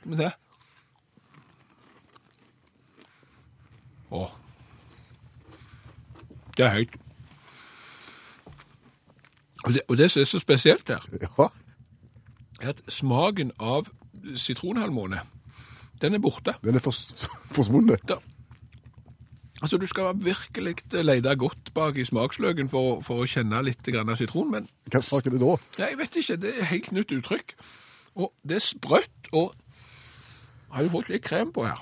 [0.04, 0.34] Skal vi se.
[4.14, 4.28] Å.
[6.54, 6.98] Det er høyt.
[9.64, 11.48] Og det, og det som er så spesielt her, Ja,
[12.62, 13.88] er at smaken av
[14.36, 15.22] sitronhalvmåne,
[16.02, 16.54] den er borte.
[16.64, 18.04] Den er fors forsvunnet.
[18.08, 18.20] Da.
[19.64, 24.12] Altså, du skal virkelig lete godt bak i smaksløken for, for å kjenne litt grann
[24.12, 25.56] av sitron, men Hva smaker det da?
[25.80, 27.56] Ja, jeg vet ikke, det er helt nytt uttrykk.
[28.20, 31.80] Og det er sprøtt, og jeg har jo fått litt krem på her.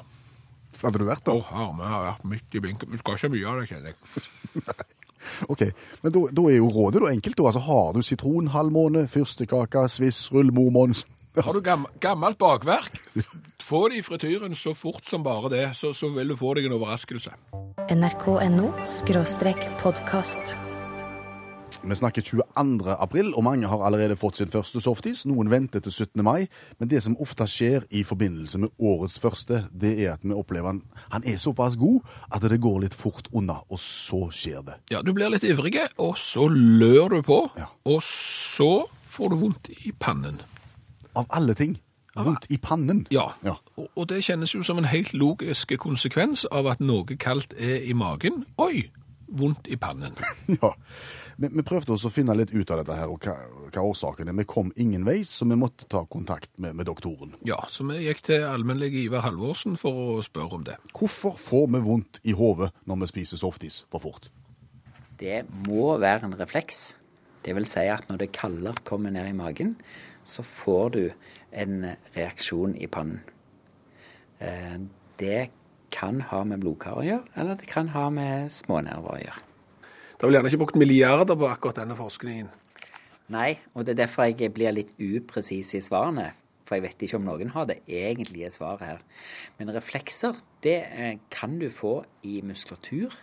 [0.74, 2.92] Så hadde du vært Å, oh, vi har vært midt i blinken.
[2.92, 4.88] Du skal ikke mye av det, kjenner jeg.
[5.54, 5.62] Ok,
[6.02, 7.38] Men da, da er jo rådet da enkelt.
[7.38, 7.44] da.
[7.52, 11.06] Altså, Har du sitronhalvmåne, fyrstekake, svissrull, mormons
[11.46, 12.98] Har du gam gammelt bakverk,
[13.64, 16.68] få det i frityren så fort som bare det, så, så vil du få deg
[16.68, 17.32] en overraskelse.
[17.88, 19.64] NRK.no skråstrek
[21.84, 22.44] Vi snakker 22.
[23.02, 25.24] april, og mange har allerede fått sin første softis.
[25.26, 26.22] Noen venter til 17.
[26.24, 26.46] mai.
[26.80, 30.70] Men det som ofte skjer i forbindelse med årets første, det er at vi opplever
[30.70, 34.76] han Han er såpass god at det går litt fort unna, og så skjer det.
[34.92, 37.66] Ja, du blir litt ivrig, og så lør du på, Ja.
[37.86, 40.40] og så får du vondt i pannen.
[41.16, 41.80] Av alle ting.
[42.16, 43.08] Vondt i pannen.
[43.12, 43.56] Ja, Ja.
[43.78, 47.82] Og, og det kjennes jo som en helt logisk konsekvens av at noe kaldt er
[47.84, 48.46] i magen.
[48.60, 48.92] Oi,
[49.38, 50.16] vondt i pannen.
[50.62, 50.74] Ja.
[51.42, 53.34] Vi, vi prøvde også å finne litt ut av dette her, og hva,
[53.72, 54.36] hva årsaken er.
[54.38, 57.32] Vi kom ingen vei, så vi måtte ta kontakt med, med doktoren.
[57.48, 60.76] Ja, så vi gikk til allmennlege Ivar Halvorsen for å spørre om det.
[60.94, 64.30] Hvorfor får vi vondt i hodet når vi spiser softis for fort?
[65.22, 66.92] Det må være en refleks.
[67.42, 69.76] Det vil si at når det kalde kommer ned i magen,
[70.28, 71.04] så får du
[71.64, 73.24] en reaksjon i pannen.
[74.42, 74.78] Eh,
[75.22, 75.52] Det
[75.94, 79.48] kan ha med blodkar å gjøre, eller det kan ha med smånerver å gjøre.
[80.16, 82.52] Det er vel gjerne ikke brukt milliarder på akkurat denne forskningen.
[83.32, 86.32] Nei, og det er derfor jeg blir litt upresis i svarene.
[86.68, 89.02] For jeg vet ikke om noen har det egentlige svaret her.
[89.58, 93.16] Men reflekser, det eh, kan du få i muskulatur,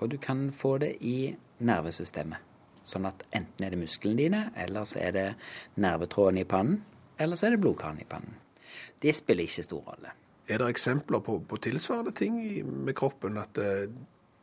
[0.00, 2.42] og du kan få det i nervesystemet.
[2.86, 5.26] Sånn at enten er det musklene dine, eller så er det
[5.82, 6.82] nervetråden i pannen,
[7.18, 8.36] eller så er det blodkaren i pannen.
[9.02, 10.12] Det spiller ikke stor rolle.
[10.46, 13.38] Er det eksempler på, på tilsvarende ting i, med kroppen?
[13.40, 13.88] At eh,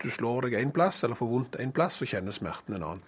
[0.03, 3.03] du slår deg én plass, eller får vondt én plass, og kjenner smerten en annen?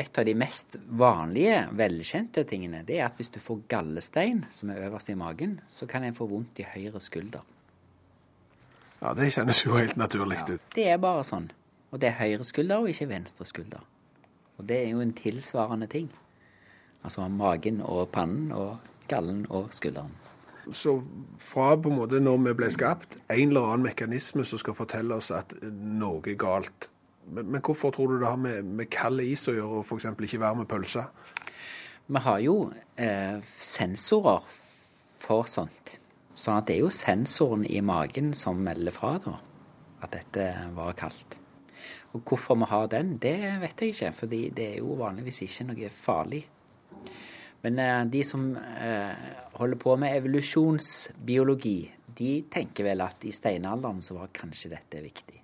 [0.00, 4.70] Et av de mest vanlige, velkjente tingene, det er at hvis du får gallestein, som
[4.70, 7.42] er øverst i magen, så kan en få vondt i høyre skulder.
[9.00, 10.68] Ja, det kjennes jo helt naturlig ut.
[10.76, 11.48] Det er bare sånn.
[11.90, 13.82] Og det er høyre skulder og ikke venstre skulder.
[14.60, 16.10] Og det er jo en tilsvarende ting.
[17.02, 18.76] Altså magen og pannen og
[19.08, 20.12] gallen og skulderen.
[20.68, 20.98] Så
[21.40, 25.16] fra på en måte når vi ble skapt, en eller annen mekanisme som skal fortelle
[25.16, 26.90] oss at noe er galt.
[27.30, 30.08] Men, men hvorfor tror du det har med, med kald is å gjøre, og f.eks.
[30.26, 31.06] ikke varm pølse?
[32.10, 32.54] Vi har jo
[32.98, 34.42] eh, sensorer
[35.20, 35.96] for sånt.
[36.34, 39.36] Sånn at det er jo sensoren i magen som melder fra, da.
[40.02, 41.36] at dette var kaldt.
[42.16, 45.68] Og hvorfor vi har den, det vet jeg ikke, fordi det er jo vanligvis ikke
[45.68, 46.42] noe farlig.
[47.62, 51.78] Men eh, de som eh, holder på med evolusjonsbiologi,
[52.20, 55.40] de tenker vel at i steinalderen så var kanskje dette viktig.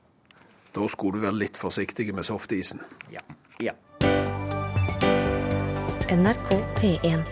[0.76, 2.82] Da skulle du være litt forsiktig med softisen.
[3.12, 3.22] Ja.
[3.64, 3.76] ja.
[6.12, 6.48] NRK
[6.80, 7.24] P1.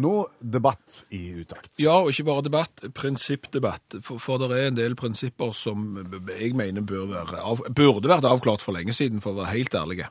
[0.00, 1.72] Nå debatt i utakt.
[1.82, 3.98] Ja, og ikke bare debatt, prinsippdebatt.
[4.06, 5.96] For, for det er en del prinsipper som
[6.30, 9.76] jeg mener bør være av, burde vært avklart for lenge siden, for å være helt
[9.80, 10.10] ærlige.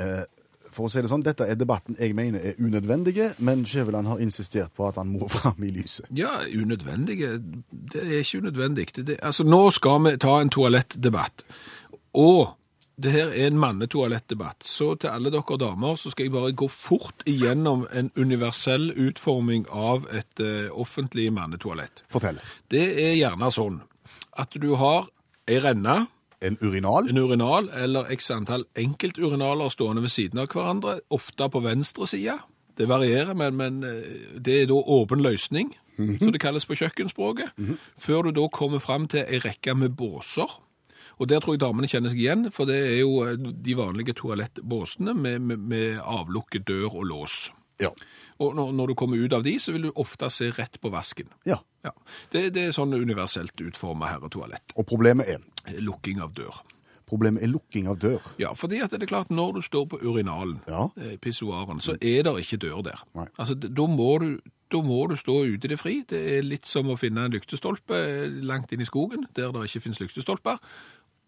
[0.00, 0.24] Eh,
[0.72, 4.22] for å si det sånn, Dette er debatten jeg mener er unødvendige, men Skjæveland har
[4.24, 6.08] insistert på at han må fram i lyset.
[6.16, 7.36] Ja, unødvendige
[7.70, 8.88] Det er ikke unødvendig.
[8.96, 11.46] Det, det, altså, nå skal vi ta en toalettdebatt.
[12.18, 12.56] Og
[13.02, 14.66] det her er en mannetoalettdebatt.
[14.68, 19.64] Så til alle dere damer så skal jeg bare gå fort igjennom en universell utforming
[19.68, 22.04] av et uh, offentlig mannetoalett.
[22.12, 22.40] Fortell.
[22.70, 23.80] Det er gjerne sånn
[24.38, 25.08] at du har
[25.50, 26.06] ei renne,
[26.42, 27.08] En urinal?
[27.08, 32.38] en urinal eller x antall enkelturinaler stående ved siden av hverandre, ofte på venstre side.
[32.78, 37.52] Det varierer, men, men eh, det er da åpen løsning, som det kalles på kjøkkenspråket,
[38.00, 40.50] før du da kommer fram til ei rekke med båser.
[41.20, 44.16] Og der tror jeg damene kjenner seg igjen, for det er jo eh, de vanlige
[44.18, 47.36] toalettbåsene med, med, med avlukket dør og lås.
[47.82, 47.92] Ja.
[48.42, 50.90] Og når, når du kommer ut av de, så vil du ofte se rett på
[50.90, 51.30] vasken.
[51.46, 51.60] ja.
[51.82, 51.90] Ja.
[52.30, 54.70] Det, det er sånn universelt utforma herretoalett.
[54.78, 55.40] Og problemet er
[55.78, 56.62] Lukking av dør.
[57.06, 58.22] Problemet er lukking av dør.
[58.40, 60.86] Ja, fordi at det er klart, når du står på urinalen, Ja.
[60.96, 63.02] eh, pissoaren, så er det ikke dør der.
[63.14, 63.26] Nei.
[63.38, 64.40] Altså, da må, du,
[64.72, 66.02] da må du stå ute i det fri.
[66.08, 69.66] Det er litt som å finne en lyktestolpe eh, langt inn i skogen, der det
[69.68, 70.58] ikke finnes lyktestolper,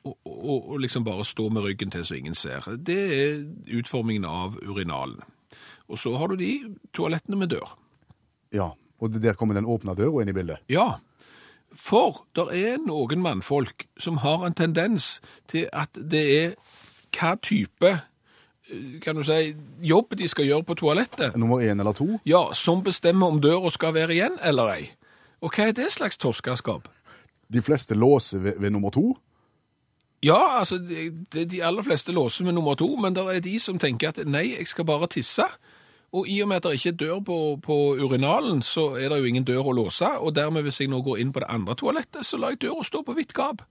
[0.05, 2.64] og, og, og liksom bare stå med ryggen til så ingen ser.
[2.81, 3.44] Det er
[3.79, 5.20] utformingen av urinalen.
[5.88, 6.51] Og så har du de
[6.97, 7.77] toalettene med dør.
[8.53, 8.70] Ja,
[9.03, 10.62] Og der kommer den åpne døra inn i bildet.
[10.70, 10.94] Ja,
[11.77, 16.55] for det er noen mannfolk som har en tendens til at det er
[17.15, 21.93] hva type eh, kan du si, jobb de skal gjøre på toalettet, Nummer én eller
[21.93, 22.19] to.
[22.25, 24.91] ja, som bestemmer om døra skal være igjen eller ei.
[25.45, 26.89] Og hva er det slags torskeskap?
[27.53, 29.17] De fleste låser ved, ved nummer to.
[30.25, 33.79] Ja, altså, det, de aller fleste låser med nummer to, men det er de som
[33.79, 35.45] tenker at nei, jeg skal bare tisse.
[36.14, 39.18] Og i og med at det ikke er dør på, på urinalen, så er det
[39.18, 41.74] jo ingen dør å låse, og dermed hvis jeg nå går inn på det andre
[41.74, 43.64] toalettet, så lar jeg døra stå på vidt gap.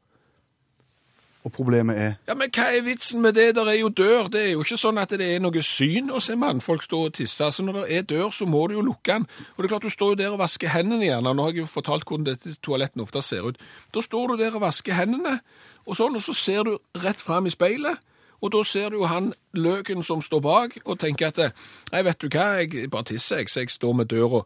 [1.43, 3.49] Og problemet er Ja, men hva er vitsen med det?
[3.55, 4.29] Der er jo dør.
[4.31, 7.17] Det er jo ikke sånn at det er noe syn å se mannfolk stå og
[7.17, 7.49] tisse.
[7.51, 9.27] Så når det er dør, så må du jo lukke den.
[9.55, 11.33] Og det er klart, du står jo der og vasker hendene gjerne.
[11.35, 13.59] Nå har jeg jo fortalt hvordan dette toalettene ofte ser ut.
[13.91, 15.41] Da står du der og vasker hendene,
[15.83, 17.99] og sånn, og så ser du rett fram i speilet.
[18.43, 21.55] Og da ser du jo han løken som står bak, og tenker at
[21.93, 24.43] Nei, vet du hva, jeg bare tisser, jeg, så jeg står med døra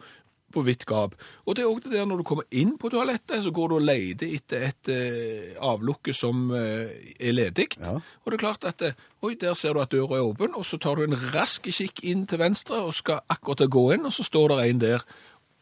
[0.54, 1.16] på vidt gap.
[1.46, 3.76] Og det er òg det der når du kommer inn på toalettet, så går du
[3.78, 6.88] og leter etter et uh, avlukke som uh,
[7.20, 7.70] er ledig.
[7.82, 7.98] Ja.
[8.24, 10.66] Og det er klart at eh, Oi, der ser du at døra er åpen, og
[10.66, 14.14] så tar du en rask kikk inn til venstre og skal akkurat gå inn, og
[14.14, 15.06] så står det en der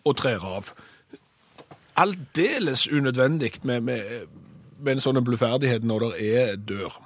[0.05, 0.73] og trer av.
[1.95, 4.27] Aldeles unødvendig med, med,
[4.77, 6.99] med en sånn bluferdighet når det er dør.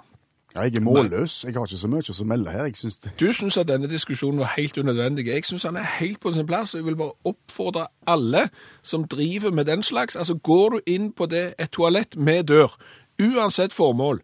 [0.56, 1.44] Ja, jeg er målløs.
[1.44, 2.64] Jeg har ikke så mye å melde her.
[2.64, 3.12] Jeg synes det...
[3.20, 5.28] Du syns at denne diskusjonen var helt unødvendig.
[5.28, 6.74] Jeg syns han er helt på sin plass.
[6.74, 8.48] og Jeg vil bare oppfordre alle
[8.82, 10.16] som driver med den slags.
[10.16, 12.74] Altså, går du inn på det, et toalett med dør,
[13.22, 14.22] uansett formål,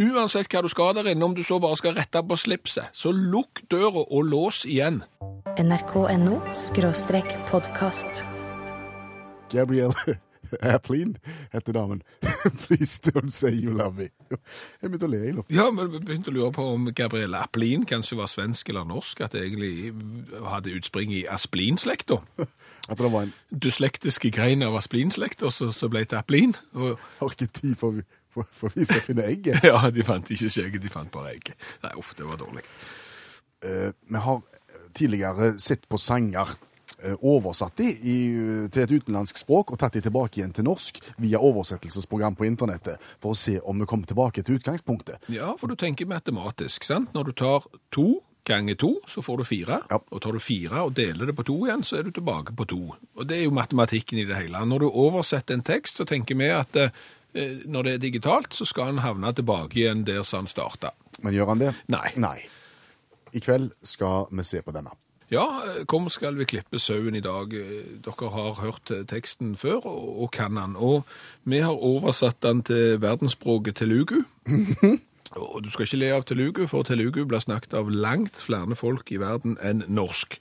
[0.00, 3.12] uansett hva du skal der inne, om du så bare skal rette på slipset, så
[3.14, 5.02] lukk døra og lås igjen.
[5.58, 6.40] nrk.no
[7.50, 8.24] podkast.
[9.50, 10.18] Gabrielle
[10.72, 11.16] Airplane
[11.52, 12.02] heter damen.
[12.66, 14.08] Please don't say you love me.
[14.82, 15.44] Jeg begynte å le, jeg nå.
[15.52, 19.32] Ja, men begynte å lure på om Gabrielle Aplin kanskje var svensk eller norsk, at
[19.34, 19.92] det egentlig
[20.44, 22.18] hadde utspring i Asplin-slekta.
[22.88, 26.54] At det var en Dyslektiske grein av Asplin-slekta, så ble det Aplin.
[26.76, 29.64] Og har ikke tid for, vi- for, for vi skal finne egget.
[29.66, 31.56] Ja, de fant ikke skjegget, de fant bare egget.
[31.84, 32.64] Nei, uff, det var dårlig.
[33.64, 34.42] Uh, vi har
[34.94, 36.52] tidligere sett på sanger,
[37.22, 38.16] oversatt de i,
[38.74, 42.98] til et utenlandsk språk og tatt de tilbake igjen til norsk via oversettelsesprogram på internettet,
[43.22, 45.28] for å se om vi kommer tilbake til utgangspunktet.
[45.30, 47.14] Ja, for du tenker matematisk, sant?
[47.14, 48.08] Når du tar to
[48.48, 49.80] ganger to, så får du fire.
[49.90, 50.00] Ja.
[50.10, 52.66] Og tar du fire og deler det på to igjen, så er du tilbake på
[52.70, 52.80] to.
[53.18, 54.64] Og det er jo matematikken i det hele.
[54.66, 56.94] Når du oversetter en tekst, så tenker vi at eh,
[57.68, 60.94] når det er digitalt, så skal han havne tilbake igjen der som han starta.
[61.22, 61.74] Men gjør han det?
[61.92, 62.14] Nei.
[62.16, 62.38] Nei.
[63.36, 64.94] I kveld skal vi se på denne.
[65.28, 67.52] Ja, eh, kom skal vi klippe sauen i dag.
[67.52, 70.76] Eh, Dere har hørt eh, teksten før og, kan den.
[70.76, 71.04] Og
[71.44, 74.22] vi har oversatt den til verdensspråket telugu.
[75.42, 79.12] og du skal ikke le av telugu, for telugu blir snakket av langt flere folk
[79.12, 80.38] i verden enn norsk.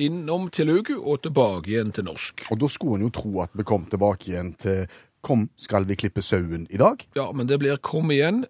[0.00, 2.46] Innom telugu og tilbake igjen til norsk.
[2.54, 4.86] Og da skulle en jo tro at vi kom tilbake igjen til
[5.24, 7.00] Kom, skal vi klippe sauen i dag?
[7.16, 8.42] Ja, men det blir kom igjen.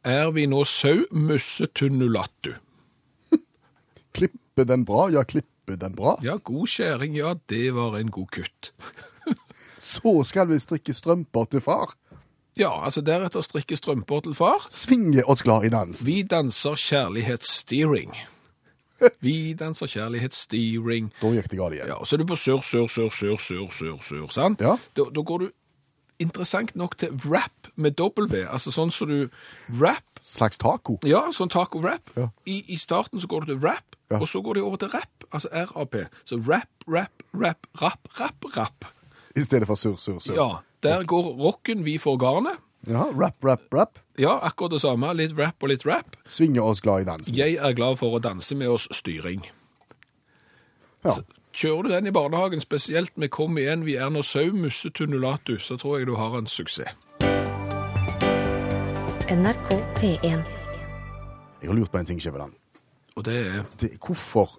[0.00, 2.54] Er vi nå sau, musse, tunnulattu?
[4.12, 6.18] Klippe den bra, ja, klippe den bra.
[6.24, 8.72] Ja, god skjæring, ja, det var en god kutt.
[9.82, 11.96] Så skal vi strikke strømper til far.
[12.58, 14.66] Ja, altså deretter strikke strømper til far.
[14.70, 16.04] Svinge oss glad i dans.
[16.06, 18.12] Vi danser kjærlighetssteering.
[19.24, 21.08] Vi danser kjærlighetssteering.
[21.18, 21.90] Da gikk det galt igjen.
[21.90, 24.62] Ja, og så er du på sør, sør, sør, sør, sør, sør, sør, sant?
[24.62, 24.76] Ja.
[24.94, 25.48] Da, da går du
[26.22, 29.28] interessant nok til rap med W, altså sånn som du
[29.82, 30.98] rap, Slags taco.
[31.04, 32.10] ja, sånn taco-rap.
[32.16, 32.28] Ja.
[32.46, 34.18] I, I starten så går du til rap, Ja.
[34.20, 36.02] og så går det over til rap, altså R-A-P.
[36.28, 38.84] Så rap, rap, rap, rap, rap, rap.
[39.36, 40.34] I stedet for sur, sur, sur.
[40.36, 40.50] Ja,
[40.82, 42.58] der går rocken vi får garnet.
[42.86, 43.98] Ja, rap, rap, rap.
[44.18, 46.16] Ja, akkurat det samme, litt rap og litt rap.
[46.26, 47.36] Svinge oss glad i dansen.
[47.38, 49.46] Jeg er glad for å danse med oss styring.
[51.04, 51.14] Ja.
[51.52, 55.58] Kjører du den i barnehagen, spesielt med kom igjen, vi er nå sau, musse, tunnulatu,
[55.60, 56.96] så tror jeg du har en suksess.
[59.32, 59.68] NRK
[60.00, 60.42] P1.
[61.60, 62.56] Jeg har lurt på en ting, Skjæveland.
[63.16, 64.56] Og det er Det, hvorfor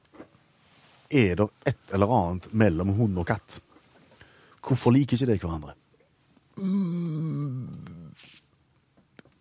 [1.10, 3.60] er det et eller annet mellom hund og katt?
[4.62, 5.74] Hvorfor liker ikke de hverandre?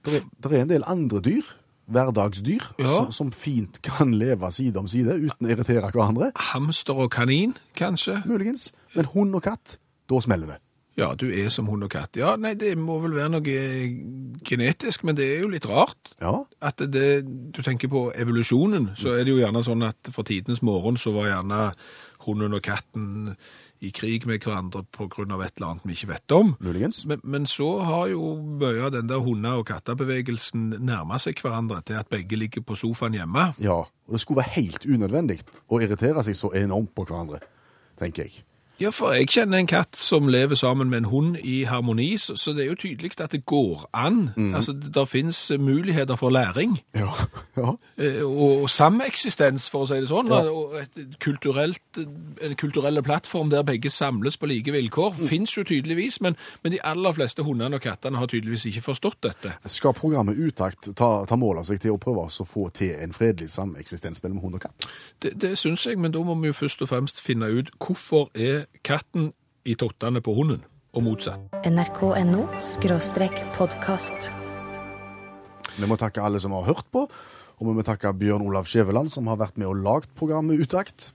[0.05, 1.45] Det er, det er en del andre dyr,
[1.93, 2.87] hverdagsdyr, Ja.
[2.97, 6.33] som, som fint kan leve side om side uten å irritere hverandre.
[6.53, 8.23] hamster og kanin, kanskje?
[8.27, 8.71] Muligens.
[8.97, 9.77] Men hund og katt,
[10.11, 10.61] da smeller det.
[11.01, 12.19] Ja, du er som hund og katt.
[12.21, 13.95] Ja, nei, det må vel være noe eh,
[14.45, 16.11] genetisk, men det er jo litt rart.
[16.21, 17.23] Ja, At det,
[17.57, 21.15] du tenker på evolusjonen, så er det jo gjerne sånn at for tidenes morgen så
[21.17, 21.63] var gjerne
[22.27, 23.33] hunden og katten
[23.83, 26.55] i krig med hverandre av et eller annet vi ikke vet om.
[26.61, 27.03] muligens.
[27.07, 31.83] Men, men så har jo mye av den der hunde- og kattebevegelsen nærma seg hverandre
[31.83, 33.51] til at begge ligger på sofaen hjemme.
[33.59, 37.43] Ja, og det skulle være helt unødvendig å irritere seg så enormt på hverandre,
[37.99, 38.45] tenker jeg.
[38.83, 42.35] Ja, for jeg kjenner en katt som lever sammen med en hund i harmoni, så,
[42.57, 44.33] det er jo tydelig at det går an.
[44.57, 46.81] Altså, det finnes muligheter for læring.
[46.99, 47.13] Ja,
[47.61, 47.75] ja.
[47.99, 50.41] Eh, og, sameksistens, for å si det sånn, Ja.
[50.51, 51.79] og et kulturelt,
[52.43, 56.83] en kulturelle plattform der begge samles på like vilkår, finnes jo tydeligvis, men, men de
[56.85, 59.55] aller fleste hundene og kattene har tydeligvis ikke forstått dette.
[59.67, 63.15] Skal programmet Utakt ta, ta mål av seg til å prøve å få til en
[63.15, 64.91] fredelig sameksistens mellom hund og katt?
[65.23, 68.31] Det, det syns jeg, men da må vi jo først og fremst finne ut hvorfor
[68.35, 69.33] er katten
[69.69, 70.65] i tottene på hunden,
[70.97, 71.53] og motsatt.
[71.69, 72.47] NRK.no
[73.57, 74.31] podkast.
[75.79, 79.13] Vi må takke alle som har hørt på, og vi må takke Bjørn Olav Skjæveland,
[79.13, 81.13] som har vært med og lagd programmet Utakt.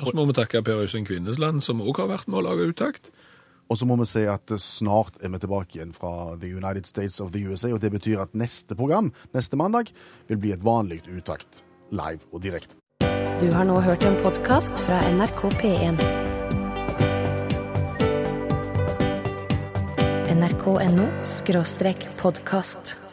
[0.00, 2.68] Og så må vi takke Per Øystein Kvinnesland, som også har vært med å lage
[2.72, 3.10] Utakt.
[3.66, 6.86] Og så må vi si at eh, snart er vi tilbake igjen fra The United
[6.86, 9.90] States of the USA, og det betyr at neste program, neste mandag,
[10.28, 12.78] vil bli et vanlig Utakt live og direkte.
[13.40, 16.25] Du har nå hørt en podkast fra NRK P1.
[20.36, 21.08] NRK.no
[22.20, 23.05] podkast.